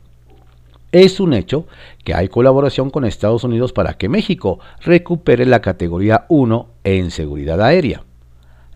Es 0.91 1.21
un 1.21 1.35
hecho 1.35 1.67
que 2.03 2.15
hay 2.15 2.29
colaboración 2.29 2.89
con 2.89 3.05
Estados 3.05 3.45
Unidos 3.45 3.75
para 3.75 3.95
que 3.95 4.09
México 4.09 4.59
recupere 4.81 5.45
la 5.45 5.61
categoría 5.61 6.25
1 6.29 6.69
en 6.85 7.11
seguridad 7.11 7.61
aérea. 7.61 8.05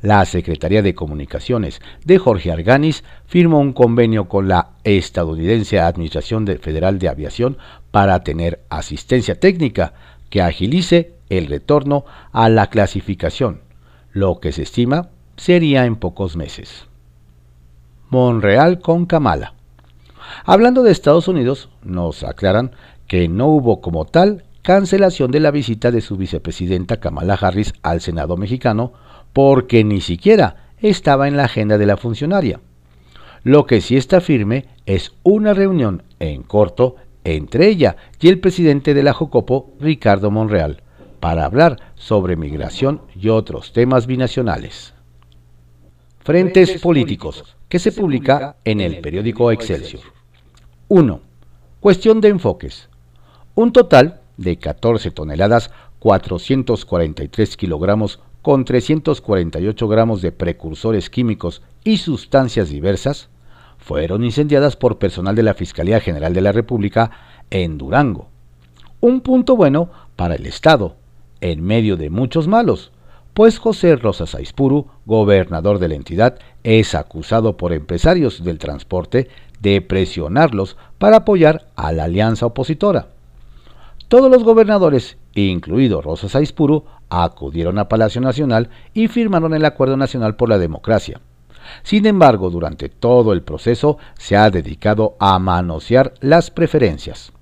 La 0.02 0.24
Secretaría 0.24 0.82
de 0.82 0.96
Comunicaciones 0.96 1.80
de 2.04 2.18
Jorge 2.18 2.50
Arganis 2.50 3.04
firmó 3.24 3.60
un 3.60 3.72
convenio 3.72 4.28
con 4.28 4.48
la 4.48 4.70
estadounidense 4.82 5.78
Administración 5.78 6.44
Federal 6.60 6.98
de 6.98 7.08
Aviación 7.08 7.56
para 7.92 8.24
tener 8.24 8.64
asistencia 8.68 9.38
técnica 9.38 9.94
que 10.28 10.42
agilice 10.42 11.14
el 11.30 11.46
retorno 11.46 12.04
a 12.32 12.48
la 12.48 12.66
clasificación, 12.66 13.60
lo 14.12 14.40
que 14.40 14.50
se 14.50 14.62
estima 14.62 15.10
sería 15.36 15.86
en 15.86 15.94
pocos 15.94 16.36
meses. 16.36 16.86
Monreal 18.10 18.80
con 18.80 19.06
Kamala. 19.06 19.54
Hablando 20.44 20.82
de 20.82 20.90
Estados 20.90 21.28
Unidos, 21.28 21.68
nos 21.82 22.24
aclaran 22.24 22.72
que 23.06 23.28
no 23.28 23.46
hubo 23.46 23.80
como 23.80 24.04
tal 24.04 24.44
cancelación 24.62 25.30
de 25.30 25.40
la 25.40 25.50
visita 25.50 25.90
de 25.90 26.00
su 26.00 26.16
vicepresidenta 26.16 26.98
Kamala 26.98 27.34
Harris 27.34 27.72
al 27.82 28.00
Senado 28.00 28.36
mexicano 28.36 28.92
porque 29.32 29.84
ni 29.84 30.00
siquiera 30.00 30.68
estaba 30.78 31.28
en 31.28 31.36
la 31.36 31.44
agenda 31.44 31.78
de 31.78 31.86
la 31.86 31.96
funcionaria. 31.96 32.60
Lo 33.44 33.66
que 33.66 33.80
sí 33.80 33.96
está 33.96 34.20
firme 34.20 34.66
es 34.86 35.12
una 35.22 35.54
reunión 35.54 36.02
en 36.20 36.42
corto 36.42 36.96
entre 37.24 37.68
ella 37.68 37.96
y 38.20 38.28
el 38.28 38.40
presidente 38.40 38.94
de 38.94 39.02
la 39.02 39.12
Jocopo, 39.12 39.72
Ricardo 39.80 40.30
Monreal, 40.30 40.82
para 41.20 41.44
hablar 41.44 41.78
sobre 41.94 42.36
migración 42.36 43.02
y 43.14 43.28
otros 43.28 43.72
temas 43.72 44.06
binacionales. 44.06 44.94
Frentes 46.20 46.80
políticos, 46.80 47.56
que 47.68 47.78
se 47.78 47.92
publica 47.92 48.56
en 48.64 48.80
el 48.80 49.00
periódico 49.00 49.50
Excelsior. 49.50 50.02
1. 50.88 51.20
Cuestión 51.80 52.20
de 52.20 52.28
enfoques. 52.28 52.88
Un 53.54 53.72
total 53.72 54.20
de 54.36 54.56
14 54.56 55.10
toneladas 55.10 55.70
443 55.98 57.56
kilogramos 57.56 58.20
con 58.42 58.64
348 58.64 59.88
gramos 59.88 60.20
de 60.20 60.32
precursores 60.32 61.08
químicos 61.08 61.62
y 61.84 61.98
sustancias 61.98 62.68
diversas 62.68 63.28
fueron 63.78 64.24
incendiadas 64.24 64.76
por 64.76 64.98
personal 64.98 65.34
de 65.34 65.44
la 65.44 65.54
Fiscalía 65.54 66.00
General 66.00 66.34
de 66.34 66.40
la 66.40 66.52
República 66.52 67.10
en 67.50 67.78
Durango. 67.78 68.28
Un 69.00 69.20
punto 69.20 69.56
bueno 69.56 69.90
para 70.16 70.34
el 70.34 70.46
Estado, 70.46 70.96
en 71.40 71.62
medio 71.62 71.96
de 71.96 72.10
muchos 72.10 72.46
malos, 72.46 72.92
pues 73.34 73.58
José 73.58 73.96
Rosas 73.96 74.34
Aispuru, 74.34 74.88
gobernador 75.06 75.78
de 75.78 75.88
la 75.88 75.94
entidad, 75.94 76.38
es 76.64 76.94
acusado 76.94 77.56
por 77.56 77.72
empresarios 77.72 78.44
del 78.44 78.58
transporte 78.58 79.28
de 79.60 79.80
presionarlos 79.80 80.76
para 80.98 81.18
apoyar 81.18 81.68
a 81.76 81.92
la 81.92 82.04
alianza 82.04 82.46
opositora. 82.46 83.11
Todos 84.12 84.30
los 84.30 84.44
gobernadores, 84.44 85.16
incluido 85.34 86.02
Rosas 86.02 86.36
Aispuru, 86.36 86.84
acudieron 87.08 87.78
a 87.78 87.88
Palacio 87.88 88.20
Nacional 88.20 88.68
y 88.92 89.08
firmaron 89.08 89.54
el 89.54 89.64
Acuerdo 89.64 89.96
Nacional 89.96 90.36
por 90.36 90.50
la 90.50 90.58
Democracia 90.58 91.22
sin 91.82 92.06
embargo, 92.06 92.50
durante 92.50 92.88
todo 92.88 93.32
el 93.32 93.42
proceso 93.42 93.98
se 94.18 94.36
ha 94.36 94.50
dedicado 94.50 95.16
a 95.18 95.38
manosear 95.38 96.14
las 96.20 96.50
preferencias. 96.50 97.32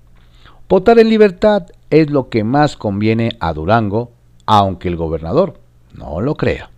Votar 0.69 0.99
en 0.99 1.09
libertad 1.09 1.67
es 1.89 2.09
lo 2.09 2.29
que 2.29 2.43
más 2.43 2.77
conviene 2.77 3.35
a 3.39 3.53
Durango, 3.53 4.11
aunque 4.45 4.87
el 4.87 4.95
gobernador 4.95 5.59
no 5.93 6.21
lo 6.21 6.35
crea. 6.35 6.69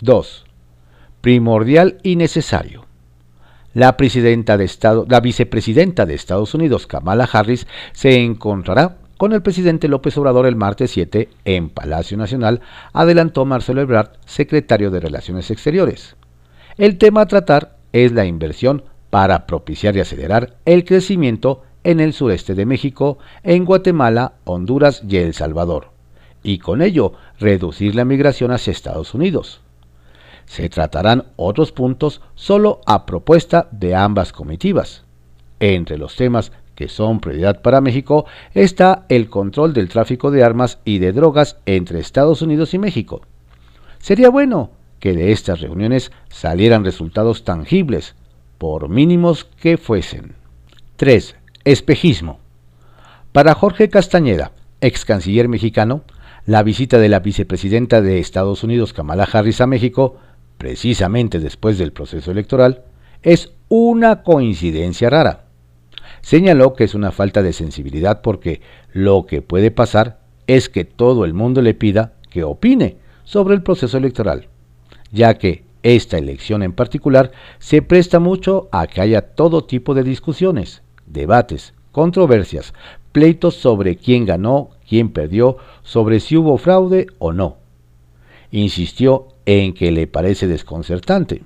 2. 0.00 0.44
Primordial 1.20 1.98
y 2.02 2.16
necesario. 2.16 2.86
La, 3.74 3.92
vicepresidenta 3.92 6.06
de 6.06 6.14
Estados 6.14 6.54
Unidos, 6.54 6.86
Kamala 6.86 7.28
Harris, 7.32 7.66
se 7.92 8.22
encontrará 8.22 8.98
con 9.16 9.32
el 9.32 9.40
presidente 9.40 9.88
López 9.88 10.18
Obrador 10.18 10.46
el 10.46 10.56
martes 10.56 10.90
7 10.90 11.28
en 11.44 11.70
Palacio 11.70 12.18
Nacional, 12.18 12.60
adelantó 12.92 13.44
Marcelo 13.44 13.80
Ebrard, 13.80 14.10
secretario 14.26 14.90
de 14.90 15.00
Relaciones 15.00 15.50
Exteriores. 15.50 16.16
El 16.76 16.98
tema 16.98 17.22
a 17.22 17.26
tratar 17.26 17.76
es 17.92 18.12
la 18.12 18.26
inversión 18.26 18.84
para 19.10 19.46
propiciar 19.46 19.96
y 19.96 20.00
acelerar 20.00 20.56
el 20.64 20.84
crecimiento 20.84 21.62
en 21.84 22.00
el 22.00 22.12
sureste 22.12 22.54
de 22.54 22.66
México, 22.66 23.18
en 23.42 23.64
Guatemala, 23.64 24.34
Honduras 24.44 25.02
y 25.08 25.16
El 25.16 25.34
Salvador, 25.34 25.90
y 26.42 26.58
con 26.58 26.82
ello 26.82 27.12
reducir 27.38 27.94
la 27.94 28.04
migración 28.04 28.50
hacia 28.50 28.70
Estados 28.70 29.14
Unidos. 29.14 29.60
Se 30.52 30.68
tratarán 30.68 31.28
otros 31.36 31.72
puntos 31.72 32.20
solo 32.34 32.82
a 32.84 33.06
propuesta 33.06 33.68
de 33.70 33.94
ambas 33.94 34.34
comitivas. 34.34 35.02
Entre 35.60 35.96
los 35.96 36.14
temas 36.14 36.52
que 36.74 36.88
son 36.88 37.20
prioridad 37.20 37.62
para 37.62 37.80
México 37.80 38.26
está 38.52 39.06
el 39.08 39.30
control 39.30 39.72
del 39.72 39.88
tráfico 39.88 40.30
de 40.30 40.44
armas 40.44 40.78
y 40.84 40.98
de 40.98 41.12
drogas 41.12 41.56
entre 41.64 42.00
Estados 42.00 42.42
Unidos 42.42 42.74
y 42.74 42.78
México. 42.78 43.22
Sería 43.98 44.28
bueno 44.28 44.72
que 45.00 45.14
de 45.14 45.32
estas 45.32 45.62
reuniones 45.62 46.12
salieran 46.28 46.84
resultados 46.84 47.44
tangibles, 47.44 48.14
por 48.58 48.90
mínimos 48.90 49.46
que 49.46 49.78
fuesen. 49.78 50.34
3. 50.96 51.34
Espejismo. 51.64 52.40
Para 53.32 53.54
Jorge 53.54 53.88
Castañeda, 53.88 54.52
ex 54.82 55.06
canciller 55.06 55.48
mexicano, 55.48 56.02
la 56.44 56.62
visita 56.62 56.98
de 56.98 57.08
la 57.08 57.20
vicepresidenta 57.20 58.02
de 58.02 58.18
Estados 58.18 58.64
Unidos, 58.64 58.92
Kamala 58.92 59.24
Harris, 59.32 59.62
a 59.62 59.66
México, 59.66 60.18
precisamente 60.62 61.40
después 61.40 61.76
del 61.76 61.90
proceso 61.90 62.30
electoral, 62.30 62.84
es 63.20 63.50
una 63.68 64.22
coincidencia 64.22 65.10
rara. 65.10 65.46
Señaló 66.20 66.74
que 66.74 66.84
es 66.84 66.94
una 66.94 67.10
falta 67.10 67.42
de 67.42 67.52
sensibilidad 67.52 68.20
porque 68.22 68.60
lo 68.92 69.26
que 69.26 69.42
puede 69.42 69.72
pasar 69.72 70.20
es 70.46 70.68
que 70.68 70.84
todo 70.84 71.24
el 71.24 71.34
mundo 71.34 71.62
le 71.62 71.74
pida 71.74 72.12
que 72.30 72.44
opine 72.44 72.98
sobre 73.24 73.56
el 73.56 73.64
proceso 73.64 73.98
electoral, 73.98 74.46
ya 75.10 75.34
que 75.34 75.64
esta 75.82 76.16
elección 76.16 76.62
en 76.62 76.74
particular 76.74 77.32
se 77.58 77.82
presta 77.82 78.20
mucho 78.20 78.68
a 78.70 78.86
que 78.86 79.00
haya 79.00 79.34
todo 79.34 79.64
tipo 79.64 79.94
de 79.94 80.04
discusiones, 80.04 80.84
debates, 81.06 81.74
controversias, 81.90 82.72
pleitos 83.10 83.56
sobre 83.56 83.96
quién 83.96 84.26
ganó, 84.26 84.70
quién 84.88 85.08
perdió, 85.08 85.56
sobre 85.82 86.20
si 86.20 86.36
hubo 86.36 86.56
fraude 86.56 87.08
o 87.18 87.32
no. 87.32 87.56
Insistió 88.52 89.31
en 89.46 89.74
que 89.74 89.90
le 89.90 90.06
parece 90.06 90.46
desconcertante. 90.46 91.42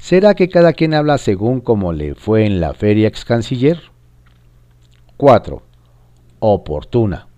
¿Será 0.00 0.34
que 0.34 0.48
cada 0.48 0.72
quien 0.72 0.94
habla 0.94 1.18
según 1.18 1.60
como 1.60 1.92
le 1.92 2.14
fue 2.14 2.44
en 2.44 2.60
la 2.60 2.74
feria 2.74 3.08
ex 3.08 3.24
canciller? 3.24 3.80
4. 5.16 5.62
Oportuna. 6.38 7.28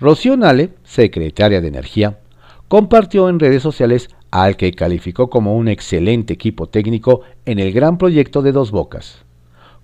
Rocío 0.00 0.36
Nale, 0.36 0.70
secretaria 0.82 1.60
de 1.60 1.68
Energía, 1.68 2.18
compartió 2.68 3.28
en 3.28 3.38
redes 3.38 3.62
sociales 3.62 4.08
al 4.30 4.56
que 4.56 4.72
calificó 4.72 5.28
como 5.28 5.54
un 5.56 5.68
excelente 5.68 6.32
equipo 6.32 6.68
técnico 6.68 7.20
en 7.44 7.58
el 7.58 7.70
gran 7.72 7.98
proyecto 7.98 8.40
de 8.40 8.52
Dos 8.52 8.70
Bocas. 8.70 9.24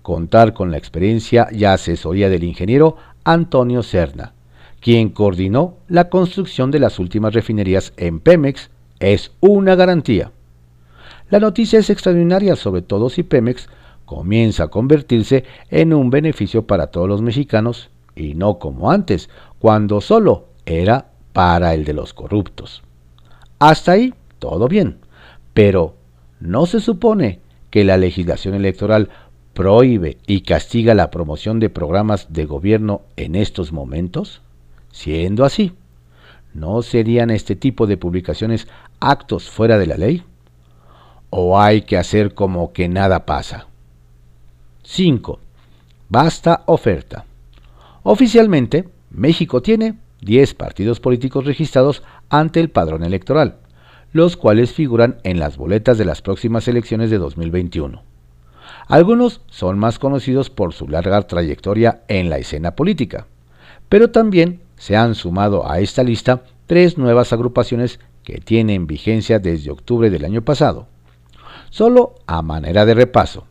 Contar 0.01 0.53
con 0.53 0.71
la 0.71 0.77
experiencia 0.77 1.47
y 1.51 1.65
asesoría 1.65 2.29
del 2.29 2.43
ingeniero 2.43 2.97
Antonio 3.23 3.83
Serna, 3.83 4.33
quien 4.79 5.09
coordinó 5.09 5.77
la 5.87 6.09
construcción 6.09 6.71
de 6.71 6.79
las 6.79 6.97
últimas 6.97 7.33
refinerías 7.33 7.93
en 7.95 8.19
Pemex, 8.19 8.71
es 8.99 9.31
una 9.39 9.75
garantía. 9.75 10.31
La 11.29 11.39
noticia 11.39 11.79
es 11.79 11.89
extraordinaria, 11.89 12.55
sobre 12.55 12.81
todo 12.81 13.09
si 13.09 13.23
Pemex 13.23 13.69
comienza 14.05 14.63
a 14.63 14.67
convertirse 14.69 15.43
en 15.69 15.93
un 15.93 16.09
beneficio 16.09 16.65
para 16.65 16.87
todos 16.87 17.07
los 17.07 17.21
mexicanos 17.21 17.91
y 18.15 18.33
no 18.33 18.57
como 18.57 18.91
antes, 18.91 19.29
cuando 19.59 20.01
solo 20.01 20.47
era 20.65 21.11
para 21.33 21.73
el 21.73 21.85
de 21.85 21.93
los 21.93 22.13
corruptos. 22.13 22.81
Hasta 23.59 23.91
ahí 23.93 24.13
todo 24.39 24.67
bien, 24.67 24.97
pero 25.53 25.95
¿no 26.39 26.65
se 26.65 26.79
supone 26.79 27.39
que 27.69 27.83
la 27.83 27.97
legislación 27.97 28.55
electoral 28.55 29.09
prohíbe 29.53 30.17
y 30.25 30.41
castiga 30.41 30.93
la 30.95 31.11
promoción 31.11 31.59
de 31.59 31.69
programas 31.69 32.33
de 32.33 32.45
gobierno 32.45 33.01
en 33.15 33.35
estos 33.35 33.71
momentos? 33.71 34.41
Siendo 34.91 35.45
así, 35.45 35.73
¿no 36.59 36.81
serían 36.81 37.29
este 37.29 37.55
tipo 37.55 37.87
de 37.87 37.97
publicaciones 37.97 38.67
actos 38.99 39.49
fuera 39.49 39.77
de 39.77 39.87
la 39.87 39.97
ley? 39.97 40.23
¿O 41.29 41.59
hay 41.59 41.83
que 41.83 41.97
hacer 41.97 42.33
como 42.33 42.73
que 42.73 42.89
nada 42.89 43.25
pasa? 43.25 43.67
5. 44.83 45.39
Basta 46.09 46.63
oferta. 46.65 47.25
Oficialmente, 48.03 48.89
México 49.11 49.61
tiene 49.61 49.95
10 50.21 50.53
partidos 50.55 50.99
políticos 50.99 51.45
registrados 51.45 52.03
ante 52.29 52.59
el 52.59 52.69
padrón 52.69 53.03
electoral 53.03 53.59
los 54.11 54.37
cuales 54.37 54.73
figuran 54.73 55.17
en 55.23 55.39
las 55.39 55.57
boletas 55.57 55.97
de 55.97 56.05
las 56.05 56.21
próximas 56.21 56.67
elecciones 56.67 57.09
de 57.09 57.17
2021. 57.17 58.01
Algunos 58.87 59.41
son 59.49 59.77
más 59.77 59.99
conocidos 59.99 60.49
por 60.49 60.73
su 60.73 60.87
larga 60.87 61.21
trayectoria 61.21 62.01
en 62.07 62.29
la 62.29 62.37
escena 62.37 62.75
política, 62.75 63.27
pero 63.87 64.09
también 64.09 64.61
se 64.79 64.95
han 64.95 65.13
sumado 65.13 65.69
a 65.69 65.79
esta 65.79 66.03
lista 66.03 66.41
tres 66.65 66.97
nuevas 66.97 67.31
agrupaciones 67.33 67.99
que 68.23 68.39
tienen 68.39 68.87
vigencia 68.87 69.37
desde 69.37 69.69
octubre 69.69 70.09
del 70.09 70.25
año 70.25 70.41
pasado. 70.41 70.87
Solo 71.69 72.15
a 72.25 72.41
manera 72.41 72.85
de 72.85 72.95
repaso, 72.95 73.45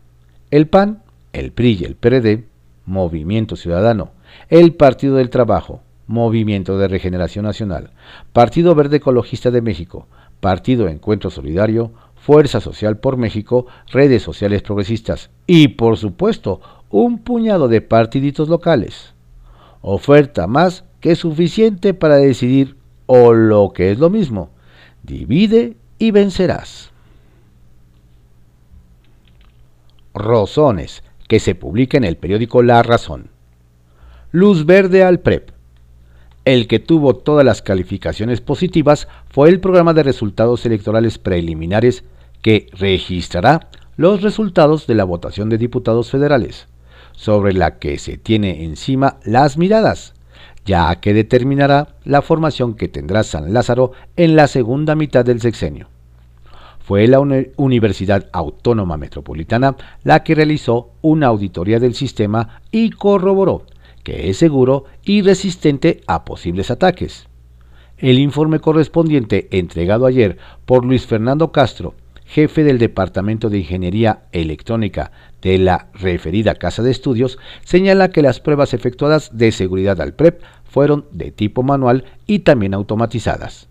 el 0.50 0.66
PAN, 0.66 1.02
el 1.32 1.52
PRI 1.52 1.78
y 1.80 1.84
el 1.84 1.94
PRD, 1.94 2.44
Movimiento 2.86 3.54
Ciudadano, 3.54 4.10
el 4.48 4.74
Partido 4.74 5.16
del 5.16 5.30
Trabajo, 5.30 5.82
Movimiento 6.06 6.78
de 6.78 6.88
Regeneración 6.88 7.44
Nacional, 7.44 7.90
Partido 8.32 8.74
Verde 8.74 8.96
Ecologista 8.96 9.50
de 9.50 9.60
México, 9.60 10.06
Partido 10.40 10.88
Encuentro 10.88 11.28
Solidario, 11.28 11.92
Fuerza 12.16 12.60
Social 12.60 12.96
por 12.96 13.18
México, 13.18 13.66
redes 13.88 14.22
sociales 14.22 14.62
progresistas 14.62 15.30
y, 15.46 15.68
por 15.68 15.98
supuesto, 15.98 16.60
un 16.88 17.18
puñado 17.18 17.68
de 17.68 17.82
partiditos 17.82 18.48
locales. 18.48 19.12
Oferta 19.82 20.46
más 20.46 20.84
que 21.00 21.14
suficiente 21.16 21.94
para 21.94 22.16
decidir, 22.16 22.76
o 23.06 23.32
lo 23.32 23.72
que 23.74 23.90
es 23.90 23.98
lo 23.98 24.10
mismo, 24.10 24.50
divide 25.02 25.76
y 25.98 26.10
vencerás. 26.10 26.90
Rosones, 30.14 31.02
que 31.28 31.40
se 31.40 31.54
publica 31.54 31.96
en 31.96 32.04
el 32.04 32.16
periódico 32.16 32.62
La 32.62 32.82
Razón. 32.82 33.30
Luz 34.32 34.66
verde 34.66 35.04
al 35.04 35.20
PREP. 35.20 35.50
El 36.44 36.66
que 36.66 36.78
tuvo 36.78 37.14
todas 37.14 37.44
las 37.44 37.62
calificaciones 37.62 38.40
positivas 38.40 39.06
fue 39.28 39.50
el 39.50 39.60
programa 39.60 39.92
de 39.92 40.02
resultados 40.02 40.64
electorales 40.66 41.18
preliminares 41.18 42.04
que 42.42 42.68
registrará 42.72 43.68
los 43.96 44.22
resultados 44.22 44.86
de 44.86 44.94
la 44.94 45.04
votación 45.04 45.48
de 45.48 45.58
diputados 45.58 46.10
federales, 46.10 46.68
sobre 47.12 47.52
la 47.52 47.78
que 47.78 47.98
se 47.98 48.16
tiene 48.16 48.64
encima 48.64 49.18
las 49.24 49.58
miradas, 49.58 50.14
ya 50.68 50.94
que 50.96 51.14
determinará 51.14 51.96
la 52.04 52.20
formación 52.20 52.74
que 52.74 52.88
tendrá 52.88 53.24
San 53.24 53.54
Lázaro 53.54 53.92
en 54.16 54.36
la 54.36 54.46
segunda 54.46 54.94
mitad 54.94 55.24
del 55.24 55.40
sexenio. 55.40 55.88
Fue 56.78 57.06
la 57.06 57.20
Universidad 57.56 58.28
Autónoma 58.32 58.98
Metropolitana 58.98 59.76
la 60.04 60.22
que 60.22 60.34
realizó 60.34 60.90
una 61.00 61.28
auditoría 61.28 61.80
del 61.80 61.94
sistema 61.94 62.60
y 62.70 62.90
corroboró 62.90 63.64
que 64.04 64.30
es 64.30 64.36
seguro 64.36 64.84
y 65.04 65.22
resistente 65.22 66.02
a 66.06 66.24
posibles 66.24 66.70
ataques. 66.70 67.28
El 67.96 68.18
informe 68.18 68.60
correspondiente 68.60 69.48
entregado 69.50 70.06
ayer 70.06 70.38
por 70.66 70.84
Luis 70.84 71.06
Fernando 71.06 71.50
Castro, 71.50 71.94
jefe 72.24 72.62
del 72.62 72.78
Departamento 72.78 73.50
de 73.50 73.58
Ingeniería 73.58 74.22
Electrónica 74.32 75.12
de 75.42 75.58
la 75.58 75.88
referida 75.94 76.54
Casa 76.54 76.82
de 76.82 76.90
Estudios, 76.90 77.38
señala 77.64 78.10
que 78.10 78.22
las 78.22 78.40
pruebas 78.40 78.74
efectuadas 78.74 79.36
de 79.36 79.50
seguridad 79.52 80.00
al 80.00 80.14
PREP 80.14 80.42
fueron 80.68 81.06
de 81.10 81.32
tipo 81.32 81.62
manual 81.62 82.04
y 82.26 82.40
también 82.40 82.74
automatizadas. 82.74 83.68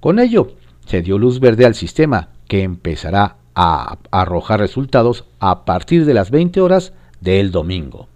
Con 0.00 0.18
ello, 0.18 0.54
se 0.86 1.02
dio 1.02 1.18
luz 1.18 1.38
verde 1.38 1.66
al 1.66 1.74
sistema, 1.74 2.30
que 2.48 2.62
empezará 2.62 3.36
a 3.54 3.98
arrojar 4.10 4.58
resultados 4.60 5.24
a 5.38 5.64
partir 5.64 6.04
de 6.04 6.14
las 6.14 6.30
20 6.30 6.60
horas 6.60 6.92
del 7.20 7.52
domingo 7.52 8.08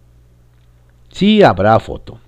sí 1.15 1.43
habrá 1.43 1.79
foto. 1.79 2.19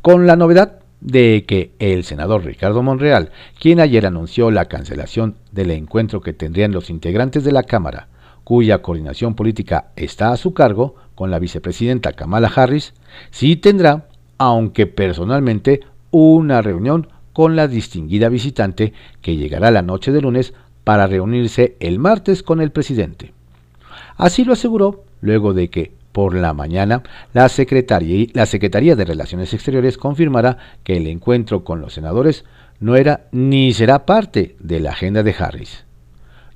Con 0.00 0.26
la 0.26 0.36
novedad 0.36 0.78
de 1.00 1.44
que 1.46 1.72
el 1.80 2.04
senador 2.04 2.44
Ricardo 2.44 2.82
Monreal, 2.82 3.32
quien 3.60 3.80
ayer 3.80 4.06
anunció 4.06 4.50
la 4.50 4.66
cancelación 4.66 5.36
del 5.50 5.72
encuentro 5.72 6.20
que 6.20 6.32
tendrían 6.32 6.72
los 6.72 6.88
integrantes 6.88 7.42
de 7.44 7.52
la 7.52 7.64
Cámara, 7.64 8.08
cuya 8.44 8.80
coordinación 8.80 9.34
política 9.34 9.90
está 9.96 10.32
a 10.32 10.36
su 10.36 10.54
cargo, 10.54 10.94
con 11.16 11.30
la 11.30 11.38
vicepresidenta 11.38 12.12
Kamala 12.12 12.50
Harris, 12.54 12.94
sí 13.30 13.56
tendrá, 13.56 14.06
aunque 14.46 14.86
personalmente, 14.86 15.80
una 16.10 16.62
reunión 16.62 17.08
con 17.32 17.54
la 17.54 17.68
distinguida 17.68 18.28
visitante 18.28 18.92
que 19.20 19.36
llegará 19.36 19.70
la 19.70 19.82
noche 19.82 20.10
de 20.10 20.20
lunes 20.20 20.52
para 20.84 21.06
reunirse 21.06 21.76
el 21.80 21.98
martes 21.98 22.42
con 22.42 22.60
el 22.60 22.72
presidente. 22.72 23.32
Así 24.16 24.44
lo 24.44 24.52
aseguró 24.52 25.04
luego 25.20 25.54
de 25.54 25.70
que 25.70 25.92
por 26.10 26.34
la 26.34 26.52
mañana, 26.52 27.02
la 27.32 27.48
Secretaría, 27.48 28.26
la 28.34 28.44
Secretaría 28.44 28.96
de 28.96 29.04
Relaciones 29.04 29.54
Exteriores 29.54 29.96
confirmará 29.96 30.58
que 30.84 30.96
el 30.96 31.06
encuentro 31.06 31.64
con 31.64 31.80
los 31.80 31.94
senadores 31.94 32.44
no 32.80 32.96
era 32.96 33.28
ni 33.30 33.72
será 33.72 34.04
parte 34.04 34.56
de 34.58 34.80
la 34.80 34.90
agenda 34.90 35.22
de 35.22 35.34
Harris. 35.38 35.84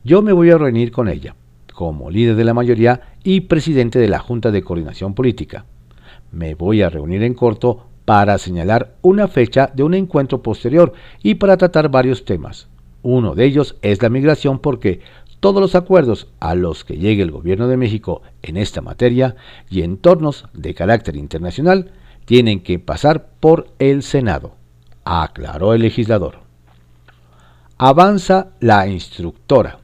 Yo 0.05 0.23
me 0.23 0.33
voy 0.33 0.51
a 0.51 0.59
reunir 0.59 0.91
con 0.91 1.09
ella, 1.09 1.37
como 1.73 2.11
líder 2.11 2.35
de 2.35 2.45
la 2.45 2.53
mayoría 2.53 3.01
y 3.23 3.43
presidente 3.43 3.99
de 3.99 4.09
la 4.09 4.19
Junta 4.19 4.51
de 4.51 4.63
Coordinación 4.63 5.15
Política. 5.15 5.65
Me 6.33 6.55
voy 6.55 6.83
a 6.83 6.91
reunir 6.91 7.23
en 7.23 7.35
corto 7.35 7.87
para 8.05 8.39
señalar 8.39 8.95
una 9.03 9.29
fecha 9.29 9.71
de 9.75 9.83
un 9.83 9.95
encuentro 9.95 10.43
posterior 10.43 10.93
y 11.23 11.35
para 11.35 11.57
tratar 11.57 11.91
varios 11.91 12.25
temas. 12.25 12.69
Uno 13.03 13.35
de 13.35 13.45
ellos 13.45 13.77
es 13.83 14.03
la 14.03 14.09
migración 14.09 14.59
porque 14.59 15.01
todos 15.41 15.61
los 15.61 15.75
acuerdos 15.75 16.29
a 16.41 16.55
los 16.55 16.85
que 16.85 16.99
llegue 16.99 17.23
el 17.23 17.31
gobierno 17.31 17.69
de 17.69 17.77
México 17.77 18.23
en 18.43 18.57
esta 18.57 18.81
materia 18.81 19.37
y 19.69 19.83
entornos 19.83 20.47
de 20.55 20.75
carácter 20.75 21.17
internacional 21.17 21.93
tienen 22.25 22.61
que 22.61 22.79
pasar 22.79 23.29
por 23.41 23.69
el 23.79 24.03
Senado, 24.03 24.55
aclaró 25.05 25.75
el 25.75 25.83
legislador. 25.83 26.41
Avanza 27.79 28.49
la 28.61 28.89
instructora. 28.89 29.79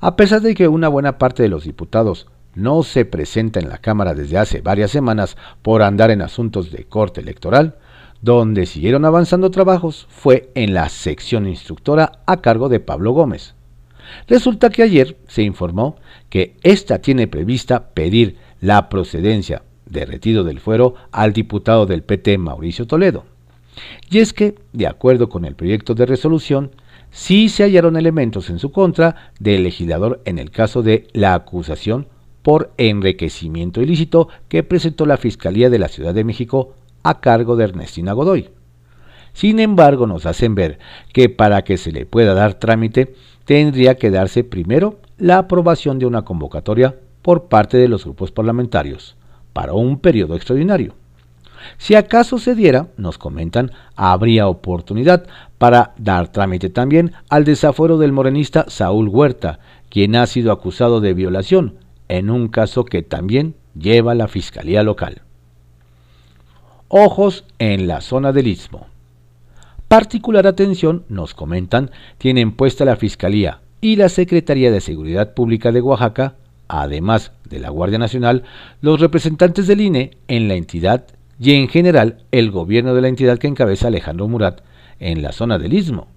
A 0.00 0.16
pesar 0.16 0.42
de 0.42 0.54
que 0.54 0.68
una 0.68 0.88
buena 0.88 1.18
parte 1.18 1.42
de 1.42 1.48
los 1.48 1.64
diputados 1.64 2.26
no 2.56 2.82
se 2.82 3.04
presenta 3.04 3.60
en 3.60 3.68
la 3.68 3.78
Cámara 3.78 4.14
desde 4.14 4.38
hace 4.38 4.60
varias 4.62 4.90
semanas 4.90 5.36
por 5.62 5.82
andar 5.82 6.10
en 6.10 6.22
asuntos 6.22 6.72
de 6.72 6.84
corte 6.84 7.20
electoral, 7.20 7.76
donde 8.22 8.66
siguieron 8.66 9.04
avanzando 9.04 9.50
trabajos 9.50 10.06
fue 10.10 10.50
en 10.54 10.74
la 10.74 10.88
sección 10.88 11.46
instructora 11.46 12.20
a 12.26 12.40
cargo 12.40 12.68
de 12.68 12.80
Pablo 12.80 13.12
Gómez. 13.12 13.54
Resulta 14.26 14.70
que 14.70 14.82
ayer 14.82 15.18
se 15.28 15.42
informó 15.42 15.96
que 16.30 16.56
ésta 16.62 16.98
tiene 17.00 17.28
prevista 17.28 17.90
pedir 17.90 18.38
la 18.60 18.88
procedencia 18.88 19.62
de 19.84 20.06
retiro 20.06 20.42
del 20.42 20.58
fuero 20.58 20.94
al 21.12 21.32
diputado 21.32 21.86
del 21.86 22.02
PT 22.02 22.38
Mauricio 22.38 22.86
Toledo. 22.86 23.24
Y 24.10 24.18
es 24.18 24.32
que, 24.32 24.54
de 24.72 24.86
acuerdo 24.86 25.28
con 25.28 25.44
el 25.44 25.54
proyecto 25.54 25.94
de 25.94 26.06
resolución, 26.06 26.70
sí 27.10 27.50
se 27.50 27.64
hallaron 27.64 27.96
elementos 27.96 28.48
en 28.48 28.58
su 28.58 28.72
contra 28.72 29.32
del 29.38 29.64
legislador 29.64 30.22
en 30.24 30.38
el 30.38 30.50
caso 30.50 30.82
de 30.82 31.08
la 31.12 31.34
acusación 31.34 32.08
por 32.46 32.70
enriquecimiento 32.78 33.82
ilícito 33.82 34.28
que 34.46 34.62
presentó 34.62 35.04
la 35.04 35.16
Fiscalía 35.16 35.68
de 35.68 35.80
la 35.80 35.88
Ciudad 35.88 36.14
de 36.14 36.22
México 36.22 36.74
a 37.02 37.18
cargo 37.18 37.56
de 37.56 37.64
Ernestina 37.64 38.12
Godoy. 38.12 38.50
Sin 39.32 39.58
embargo, 39.58 40.06
nos 40.06 40.26
hacen 40.26 40.54
ver 40.54 40.78
que 41.12 41.28
para 41.28 41.64
que 41.64 41.76
se 41.76 41.90
le 41.90 42.06
pueda 42.06 42.34
dar 42.34 42.54
trámite, 42.54 43.16
tendría 43.46 43.96
que 43.96 44.12
darse 44.12 44.44
primero 44.44 45.00
la 45.18 45.38
aprobación 45.38 45.98
de 45.98 46.06
una 46.06 46.22
convocatoria 46.22 46.94
por 47.20 47.46
parte 47.46 47.78
de 47.78 47.88
los 47.88 48.04
grupos 48.04 48.30
parlamentarios 48.30 49.16
para 49.52 49.72
un 49.72 49.98
periodo 49.98 50.36
extraordinario. 50.36 50.94
Si 51.78 51.96
acaso 51.96 52.38
se 52.38 52.54
diera, 52.54 52.86
nos 52.96 53.18
comentan, 53.18 53.72
habría 53.96 54.46
oportunidad 54.46 55.26
para 55.58 55.94
dar 55.98 56.28
trámite 56.28 56.70
también 56.70 57.10
al 57.28 57.44
desafuero 57.44 57.98
del 57.98 58.12
morenista 58.12 58.66
Saúl 58.68 59.08
Huerta, 59.08 59.58
quien 59.88 60.14
ha 60.14 60.28
sido 60.28 60.52
acusado 60.52 61.00
de 61.00 61.12
violación, 61.12 61.78
en 62.08 62.30
un 62.30 62.48
caso 62.48 62.84
que 62.84 63.02
también 63.02 63.54
lleva 63.74 64.14
la 64.14 64.28
Fiscalía 64.28 64.82
local. 64.82 65.22
Ojos 66.88 67.44
en 67.58 67.86
la 67.86 68.00
zona 68.00 68.32
del 68.32 68.46
Istmo. 68.46 68.86
Particular 69.88 70.46
atención, 70.46 71.04
nos 71.08 71.34
comentan, 71.34 71.90
tienen 72.18 72.52
puesta 72.52 72.84
la 72.84 72.96
Fiscalía 72.96 73.60
y 73.80 73.96
la 73.96 74.08
Secretaría 74.08 74.70
de 74.70 74.80
Seguridad 74.80 75.34
Pública 75.34 75.72
de 75.72 75.80
Oaxaca, 75.80 76.34
además 76.68 77.32
de 77.48 77.60
la 77.60 77.70
Guardia 77.70 77.98
Nacional, 77.98 78.44
los 78.80 79.00
representantes 79.00 79.66
del 79.66 79.80
INE 79.80 80.16
en 80.28 80.48
la 80.48 80.54
entidad 80.54 81.06
y 81.38 81.52
en 81.52 81.68
general 81.68 82.24
el 82.32 82.50
gobierno 82.50 82.94
de 82.94 83.02
la 83.02 83.08
entidad 83.08 83.38
que 83.38 83.46
encabeza 83.46 83.88
Alejandro 83.88 84.26
Murat 84.26 84.60
en 84.98 85.22
la 85.22 85.32
zona 85.32 85.58
del 85.58 85.74
Istmo. 85.74 86.08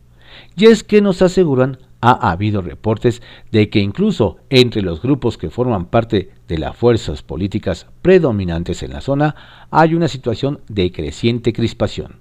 Y 0.56 0.65
es 0.65 0.84
que 0.84 1.02
nos 1.02 1.21
aseguran 1.21 1.78
ha 2.02 2.32
habido 2.32 2.62
reportes 2.62 3.22
de 3.52 3.70
que 3.70 3.80
incluso 3.80 4.38
entre 4.50 4.82
los 4.82 5.02
grupos 5.02 5.38
que 5.38 5.50
forman 5.50 5.86
parte 5.86 6.30
de 6.48 6.58
las 6.58 6.76
fuerzas 6.76 7.24
políticas 7.24 7.88
predominantes 8.02 8.84
en 8.84 8.92
la 8.92 9.02
zona 9.02 9.36
hay 9.70 9.96
una 9.96 10.08
situación 10.08 10.62
de 10.68 10.92
creciente 10.92 11.54
crispación. 11.54 12.18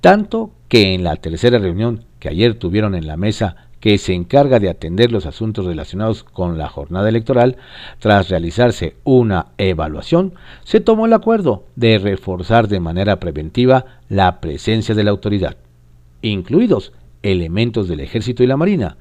Tanto 0.00 0.52
que 0.68 0.94
en 0.94 1.04
la 1.04 1.16
tercera 1.16 1.58
reunión 1.58 2.04
que 2.20 2.28
ayer 2.28 2.54
tuvieron 2.54 2.94
en 2.94 3.06
la 3.06 3.16
mesa 3.16 3.66
que 3.80 3.98
se 3.98 4.14
encarga 4.14 4.58
de 4.58 4.70
atender 4.70 5.12
los 5.12 5.26
asuntos 5.26 5.66
relacionados 5.66 6.24
con 6.24 6.58
la 6.58 6.68
jornada 6.68 7.08
electoral, 7.08 7.56
tras 7.98 8.28
realizarse 8.28 8.96
una 9.04 9.48
evaluación, 9.58 10.34
se 10.64 10.80
tomó 10.80 11.06
el 11.06 11.12
acuerdo 11.12 11.64
de 11.76 11.98
reforzar 11.98 12.68
de 12.68 12.80
manera 12.80 13.20
preventiva 13.20 13.84
la 14.08 14.40
presencia 14.40 14.94
de 14.94 15.04
la 15.04 15.10
autoridad, 15.10 15.56
incluidos 16.22 16.92
elementos 17.22 17.88
del 17.88 18.00
ejército 18.00 18.42
y 18.42 18.46
la 18.46 18.56
marina, 18.56 18.96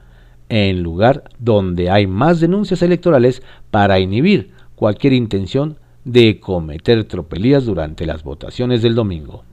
en 0.50 0.84
lugar 0.84 1.24
donde 1.40 1.90
hay 1.90 2.08
más 2.08 2.40
denuncias 2.40 2.82
electorales 2.82 3.42
para 3.72 4.00
inhibir 4.00 4.52
cualquier 4.76 5.14
intención 5.14 5.80
de 6.04 6.40
cometer 6.40 7.04
tropelías 7.06 7.66
durante 7.66 8.06
las 8.06 8.24
votaciones 8.24 8.82
del 8.82 8.96
domingo 8.96 9.44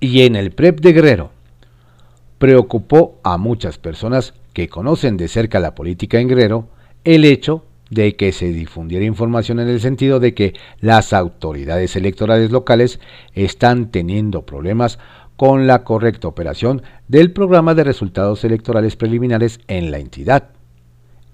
y 0.00 0.22
en 0.22 0.36
el 0.36 0.50
PREP 0.52 0.80
de 0.80 0.92
Guerrero. 0.92 1.30
Preocupó 2.38 3.20
a 3.22 3.38
muchas 3.38 3.78
personas 3.78 4.34
que 4.52 4.68
conocen 4.68 5.16
de 5.16 5.28
cerca 5.28 5.60
la 5.60 5.74
política 5.74 6.20
en 6.20 6.28
Guerrero 6.28 6.68
el 7.04 7.24
hecho 7.24 7.64
de 7.90 8.16
que 8.16 8.32
se 8.32 8.52
difundiera 8.52 9.04
información 9.04 9.60
en 9.60 9.68
el 9.68 9.80
sentido 9.80 10.20
de 10.20 10.34
que 10.34 10.54
las 10.80 11.12
autoridades 11.12 11.96
electorales 11.96 12.50
locales 12.50 13.00
están 13.34 13.90
teniendo 13.90 14.42
problemas 14.42 14.98
con 15.36 15.66
la 15.66 15.84
correcta 15.84 16.28
operación 16.28 16.82
del 17.08 17.32
programa 17.32 17.74
de 17.74 17.84
resultados 17.84 18.44
electorales 18.44 18.96
preliminares 18.96 19.60
en 19.68 19.90
la 19.90 19.98
entidad. 19.98 20.50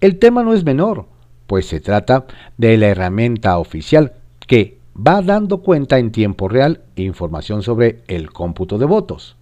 El 0.00 0.18
tema 0.18 0.42
no 0.42 0.54
es 0.54 0.64
menor, 0.64 1.06
pues 1.46 1.66
se 1.66 1.80
trata 1.80 2.26
de 2.56 2.76
la 2.78 2.88
herramienta 2.88 3.58
oficial 3.58 4.14
que 4.46 4.78
va 4.96 5.22
dando 5.22 5.62
cuenta 5.62 5.98
en 5.98 6.12
tiempo 6.12 6.48
real 6.48 6.82
información 6.96 7.62
sobre 7.62 8.02
el 8.08 8.30
cómputo 8.32 8.78
de 8.78 8.86
votos. 8.86 9.36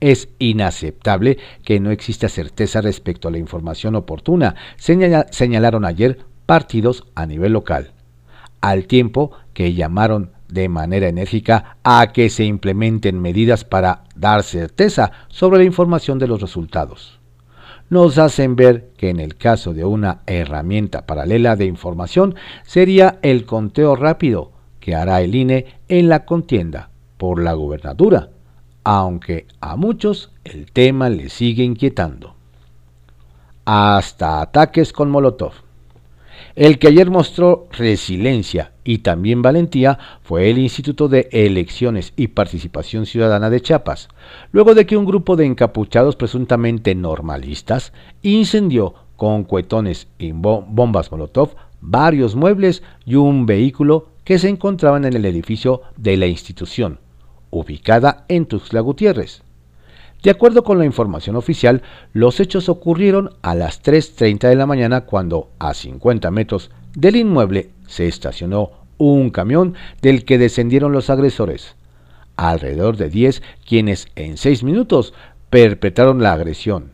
Es 0.00 0.28
inaceptable 0.38 1.38
que 1.64 1.78
no 1.78 1.90
exista 1.90 2.28
certeza 2.28 2.80
respecto 2.80 3.28
a 3.28 3.30
la 3.30 3.38
información 3.38 3.94
oportuna, 3.94 4.56
señalaron 4.76 5.84
ayer 5.84 6.18
partidos 6.46 7.04
a 7.14 7.26
nivel 7.26 7.52
local, 7.52 7.92
al 8.60 8.86
tiempo 8.86 9.30
que 9.54 9.74
llamaron 9.74 10.32
de 10.52 10.68
manera 10.68 11.08
enérgica 11.08 11.78
a 11.82 12.12
que 12.12 12.28
se 12.28 12.44
implementen 12.44 13.20
medidas 13.20 13.64
para 13.64 14.04
dar 14.14 14.42
certeza 14.42 15.10
sobre 15.28 15.58
la 15.58 15.64
información 15.64 16.18
de 16.18 16.28
los 16.28 16.40
resultados. 16.40 17.18
Nos 17.88 18.18
hacen 18.18 18.54
ver 18.54 18.90
que 18.96 19.08
en 19.08 19.18
el 19.18 19.36
caso 19.36 19.72
de 19.72 19.84
una 19.84 20.20
herramienta 20.26 21.06
paralela 21.06 21.56
de 21.56 21.64
información 21.64 22.34
sería 22.64 23.18
el 23.22 23.44
conteo 23.46 23.96
rápido, 23.96 24.52
que 24.80 24.94
hará 24.94 25.22
el 25.22 25.34
INE 25.34 25.66
en 25.88 26.08
la 26.08 26.24
contienda 26.24 26.90
por 27.16 27.42
la 27.42 27.54
gubernatura, 27.54 28.30
aunque 28.84 29.46
a 29.60 29.76
muchos 29.76 30.32
el 30.44 30.70
tema 30.72 31.08
le 31.08 31.28
sigue 31.28 31.64
inquietando. 31.64 32.34
Hasta 33.64 34.40
ataques 34.40 34.92
con 34.92 35.10
Molotov. 35.10 35.52
El 36.56 36.78
que 36.78 36.88
ayer 36.88 37.10
mostró 37.10 37.68
resiliencia 37.70 38.71
y 38.84 38.98
también 38.98 39.42
valentía 39.42 39.98
fue 40.22 40.50
el 40.50 40.58
Instituto 40.58 41.08
de 41.08 41.28
Elecciones 41.32 42.12
y 42.16 42.28
Participación 42.28 43.06
Ciudadana 43.06 43.50
de 43.50 43.60
Chiapas, 43.60 44.08
luego 44.50 44.74
de 44.74 44.86
que 44.86 44.96
un 44.96 45.04
grupo 45.04 45.36
de 45.36 45.46
encapuchados 45.46 46.16
presuntamente 46.16 46.94
normalistas 46.94 47.92
incendió 48.22 48.94
con 49.16 49.44
cuetones 49.44 50.08
y 50.18 50.32
bombas 50.32 51.12
Molotov 51.12 51.54
varios 51.80 52.36
muebles 52.36 52.82
y 53.04 53.16
un 53.16 53.46
vehículo 53.46 54.08
que 54.24 54.38
se 54.38 54.48
encontraban 54.48 55.04
en 55.04 55.14
el 55.14 55.24
edificio 55.24 55.82
de 55.96 56.16
la 56.16 56.26
institución, 56.26 57.00
ubicada 57.50 58.24
en 58.28 58.46
Tuxtla 58.46 58.80
Gutiérrez. 58.80 59.42
De 60.22 60.30
acuerdo 60.30 60.62
con 60.62 60.78
la 60.78 60.84
información 60.84 61.34
oficial, 61.34 61.82
los 62.12 62.38
hechos 62.38 62.68
ocurrieron 62.68 63.30
a 63.42 63.56
las 63.56 63.82
3.30 63.82 64.48
de 64.48 64.54
la 64.54 64.66
mañana 64.66 65.00
cuando, 65.00 65.50
a 65.58 65.74
50 65.74 66.30
metros 66.30 66.70
del 66.94 67.16
inmueble, 67.16 67.70
se 67.86 68.06
estacionó 68.06 68.70
un 68.98 69.30
camión 69.30 69.74
del 70.00 70.24
que 70.24 70.38
descendieron 70.38 70.92
los 70.92 71.10
agresores. 71.10 71.76
Alrededor 72.36 72.96
de 72.96 73.10
10 73.10 73.42
quienes 73.66 74.06
en 74.14 74.36
6 74.36 74.62
minutos 74.62 75.14
perpetraron 75.50 76.22
la 76.22 76.32
agresión. 76.32 76.92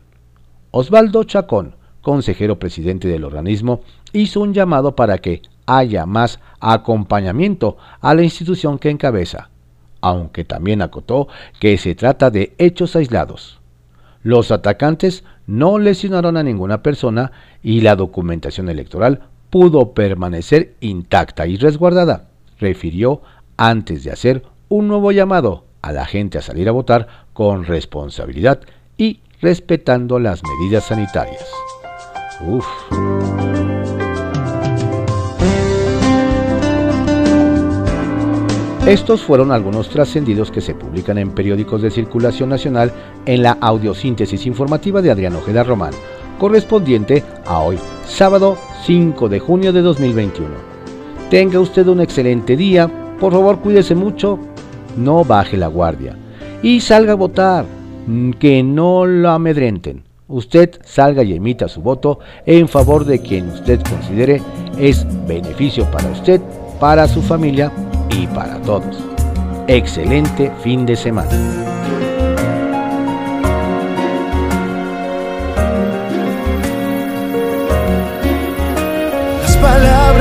Osvaldo 0.71 1.23
Chacón, 1.23 1.75
consejero 2.01 2.59
presidente 2.59 3.07
del 3.07 3.23
organismo, 3.23 3.81
hizo 4.13 4.41
un 4.41 4.53
llamado 4.53 4.95
para 4.95 5.17
que 5.17 5.41
haya 5.65 6.05
más 6.05 6.39
acompañamiento 6.59 7.77
a 8.01 8.13
la 8.15 8.23
institución 8.23 8.79
que 8.79 8.89
encabeza, 8.89 9.49
aunque 10.01 10.45
también 10.45 10.81
acotó 10.81 11.27
que 11.59 11.77
se 11.77 11.95
trata 11.95 12.31
de 12.31 12.53
hechos 12.57 12.95
aislados. 12.95 13.59
Los 14.23 14.51
atacantes 14.51 15.23
no 15.47 15.79
lesionaron 15.79 16.37
a 16.37 16.43
ninguna 16.43 16.83
persona 16.83 17.31
y 17.63 17.81
la 17.81 17.95
documentación 17.95 18.69
electoral 18.69 19.21
pudo 19.49 19.93
permanecer 19.93 20.75
intacta 20.79 21.47
y 21.47 21.57
resguardada, 21.57 22.29
refirió 22.59 23.21
antes 23.57 24.03
de 24.03 24.11
hacer 24.11 24.43
un 24.67 24.87
nuevo 24.87 25.11
llamado 25.11 25.65
a 25.81 25.91
la 25.91 26.05
gente 26.05 26.37
a 26.37 26.41
salir 26.41 26.69
a 26.69 26.73
votar 26.73 27.07
con 27.33 27.65
responsabilidad 27.65 28.61
y 28.97 29.21
respetando 29.41 30.19
las 30.19 30.41
medidas 30.43 30.85
sanitarias. 30.85 31.45
Uf. 32.45 32.65
Estos 38.85 39.21
fueron 39.21 39.51
algunos 39.51 39.89
trascendidos 39.89 40.49
que 40.49 40.61
se 40.61 40.73
publican 40.73 41.19
en 41.19 41.31
periódicos 41.31 41.81
de 41.81 41.91
circulación 41.91 42.49
nacional 42.49 42.91
en 43.27 43.43
la 43.43 43.51
audiosíntesis 43.61 44.47
informativa 44.47 45.01
de 45.03 45.11
Adrián 45.11 45.35
Ojeda 45.35 45.63
Román, 45.63 45.93
correspondiente 46.39 47.23
a 47.45 47.59
hoy, 47.59 47.77
sábado 48.07 48.57
5 48.85 49.29
de 49.29 49.39
junio 49.39 49.71
de 49.71 49.81
2021. 49.83 50.49
Tenga 51.29 51.59
usted 51.59 51.85
un 51.87 52.01
excelente 52.01 52.57
día, 52.57 52.89
por 53.19 53.33
favor 53.33 53.59
cuídese 53.59 53.93
mucho, 53.93 54.39
no 54.97 55.23
baje 55.23 55.57
la 55.57 55.67
guardia 55.67 56.17
y 56.63 56.79
salga 56.79 57.11
a 57.11 57.15
votar, 57.15 57.65
que 58.39 58.63
no 58.63 59.05
lo 59.05 59.29
amedrenten. 59.29 60.03
Usted 60.27 60.79
salga 60.83 61.23
y 61.23 61.33
emita 61.33 61.67
su 61.67 61.81
voto 61.81 62.19
en 62.45 62.67
favor 62.67 63.05
de 63.05 63.19
quien 63.19 63.49
usted 63.49 63.81
considere 63.81 64.41
es 64.77 65.05
beneficio 65.27 65.85
para 65.91 66.09
usted, 66.09 66.41
para 66.79 67.07
su 67.07 67.21
familia 67.21 67.71
y 68.09 68.25
para 68.27 68.59
todos. 68.61 68.97
Excelente 69.67 70.51
fin 70.63 70.85
de 70.85 70.95
semana. 70.95 72.08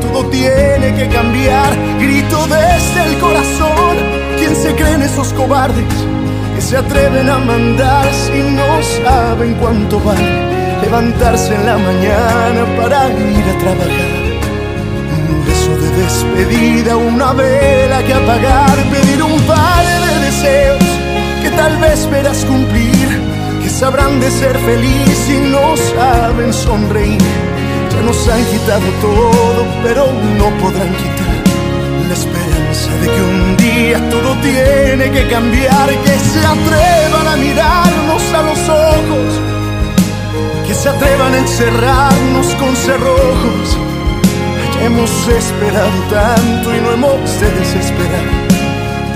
todo 0.00 0.24
tiene 0.30 0.94
que 0.96 1.08
cambiar. 1.08 1.76
Grito 1.98 2.46
desde 2.46 3.04
el 3.08 3.18
corazón. 3.18 3.96
¿Quién 4.38 4.54
se 4.54 4.74
creen 4.74 5.02
esos 5.02 5.32
cobardes 5.32 5.84
que 6.54 6.60
se 6.60 6.76
atreven 6.76 7.28
a 7.28 7.38
mandar 7.38 8.06
si 8.12 8.40
no 8.42 8.82
saben 9.02 9.54
cuánto 9.54 10.00
vale? 10.00 10.48
levantarse 10.82 11.54
en 11.54 11.66
la 11.66 11.76
mañana 11.76 12.64
para 12.76 13.08
ir 13.10 13.44
a 13.52 13.58
trabajar. 13.58 14.10
Un 15.30 15.44
beso 15.44 15.76
de 15.76 15.90
despedida, 16.02 16.96
una 16.96 17.32
vela 17.32 18.02
que 18.04 18.14
apagar, 18.14 18.76
pedir 18.90 19.22
un 19.22 19.40
par 19.42 19.84
de 19.84 20.26
deseos 20.26 20.84
que 21.42 21.50
tal 21.50 21.76
vez 21.78 22.08
verás 22.10 22.44
cumplir, 22.44 23.08
que 23.62 23.68
sabrán 23.68 24.20
de 24.20 24.30
ser 24.30 24.56
feliz 24.58 25.28
y 25.28 25.50
no 25.50 25.76
saben 25.76 26.52
sonreír. 26.52 27.47
Nos 28.04 28.28
han 28.28 28.44
quitado 28.46 28.86
todo, 29.00 29.66
pero 29.82 30.06
no 30.38 30.48
podrán 30.58 30.92
quitar 30.94 31.38
la 32.08 32.14
esperanza 32.14 32.90
de 33.00 33.06
que 33.06 33.20
un 33.20 33.56
día 33.56 34.10
todo 34.10 34.34
tiene 34.40 35.10
que 35.10 35.28
cambiar, 35.28 35.88
que 36.04 36.18
se 36.18 36.38
atrevan 36.38 37.26
a 37.28 37.36
mirarnos 37.36 38.22
a 38.32 38.42
los 38.42 38.68
ojos 38.68 39.58
que 40.68 40.74
se 40.74 40.90
atrevan 40.90 41.32
a 41.32 41.38
encerrarnos 41.38 42.46
con 42.56 42.76
cerrojos. 42.76 43.78
Hemos 44.82 45.10
esperado 45.28 45.98
tanto 46.10 46.76
y 46.76 46.80
no 46.82 46.92
hemos 46.92 47.40
de 47.40 47.50
desesperar, 47.52 48.26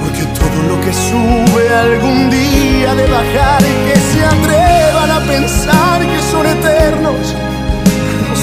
porque 0.01 0.25
todo 0.41 0.63
lo 0.71 0.81
que 0.81 0.93
sube 0.95 1.69
algún 1.75 2.31
día 2.31 2.95
de 2.95 3.07
bajar 3.07 3.63
que 3.87 3.97
se 4.11 4.25
atrevan 4.25 5.11
a 5.11 5.21
pensar 5.21 6.01
que 6.01 6.23
son 6.33 6.47
eternos, 6.47 7.35
no 7.35 7.52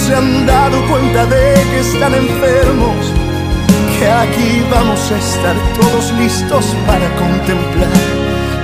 se 0.10 0.16
han 0.16 0.46
dado 0.48 0.84
cuenta 0.90 1.26
de 1.28 1.54
que 1.70 1.80
están 1.82 2.16
enfermos, 2.16 3.14
que 4.00 4.08
aquí 4.08 4.64
vamos 4.72 5.00
a 5.12 5.18
estar 5.20 5.56
todos 5.80 6.12
listos 6.14 6.66
para 6.88 7.08
contemplar 7.16 8.02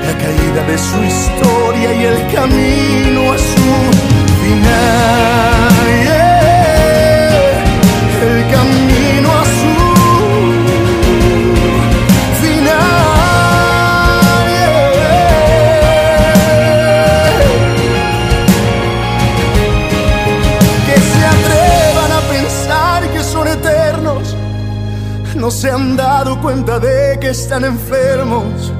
la 0.07 0.17
caída 0.17 0.63
de 0.71 0.77
su 0.77 1.03
historia 1.03 1.93
y 1.93 2.05
el 2.05 2.19
camino 2.33 3.31
a 3.31 3.37
su 3.37 3.71
el 8.27 8.51
camino 8.51 9.04
se 25.55 25.71
han 25.71 25.95
dado 25.95 26.37
cuenta 26.41 26.79
de 26.79 27.17
que 27.17 27.29
están 27.29 27.63
enfermos 27.63 28.73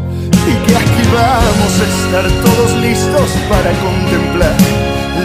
y 0.45 0.53
que 0.67 0.75
aquí 0.75 1.03
vamos 1.13 1.73
a 1.79 1.85
estar 1.95 2.25
todos 2.43 2.71
listos 2.81 3.29
para 3.49 3.71
contemplar 3.79 4.51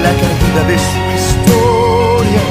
la 0.01 0.13
caída 0.21 0.63
de 0.69 0.79
su 0.79 1.01
historia. 1.19 2.43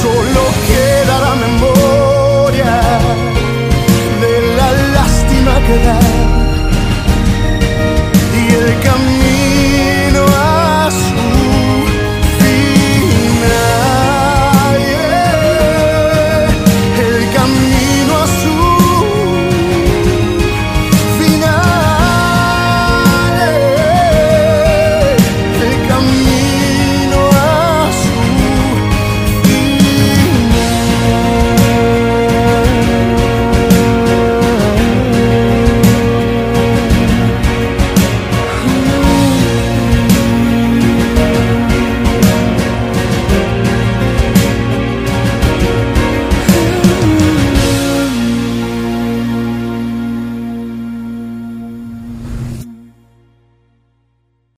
Solo 0.00 0.42
queda 0.66 1.14
la 1.26 1.34
memoria 1.46 2.80
de 4.22 4.56
la 4.56 4.72
lástima 4.94 5.52
que 5.66 5.76
da 5.84 6.31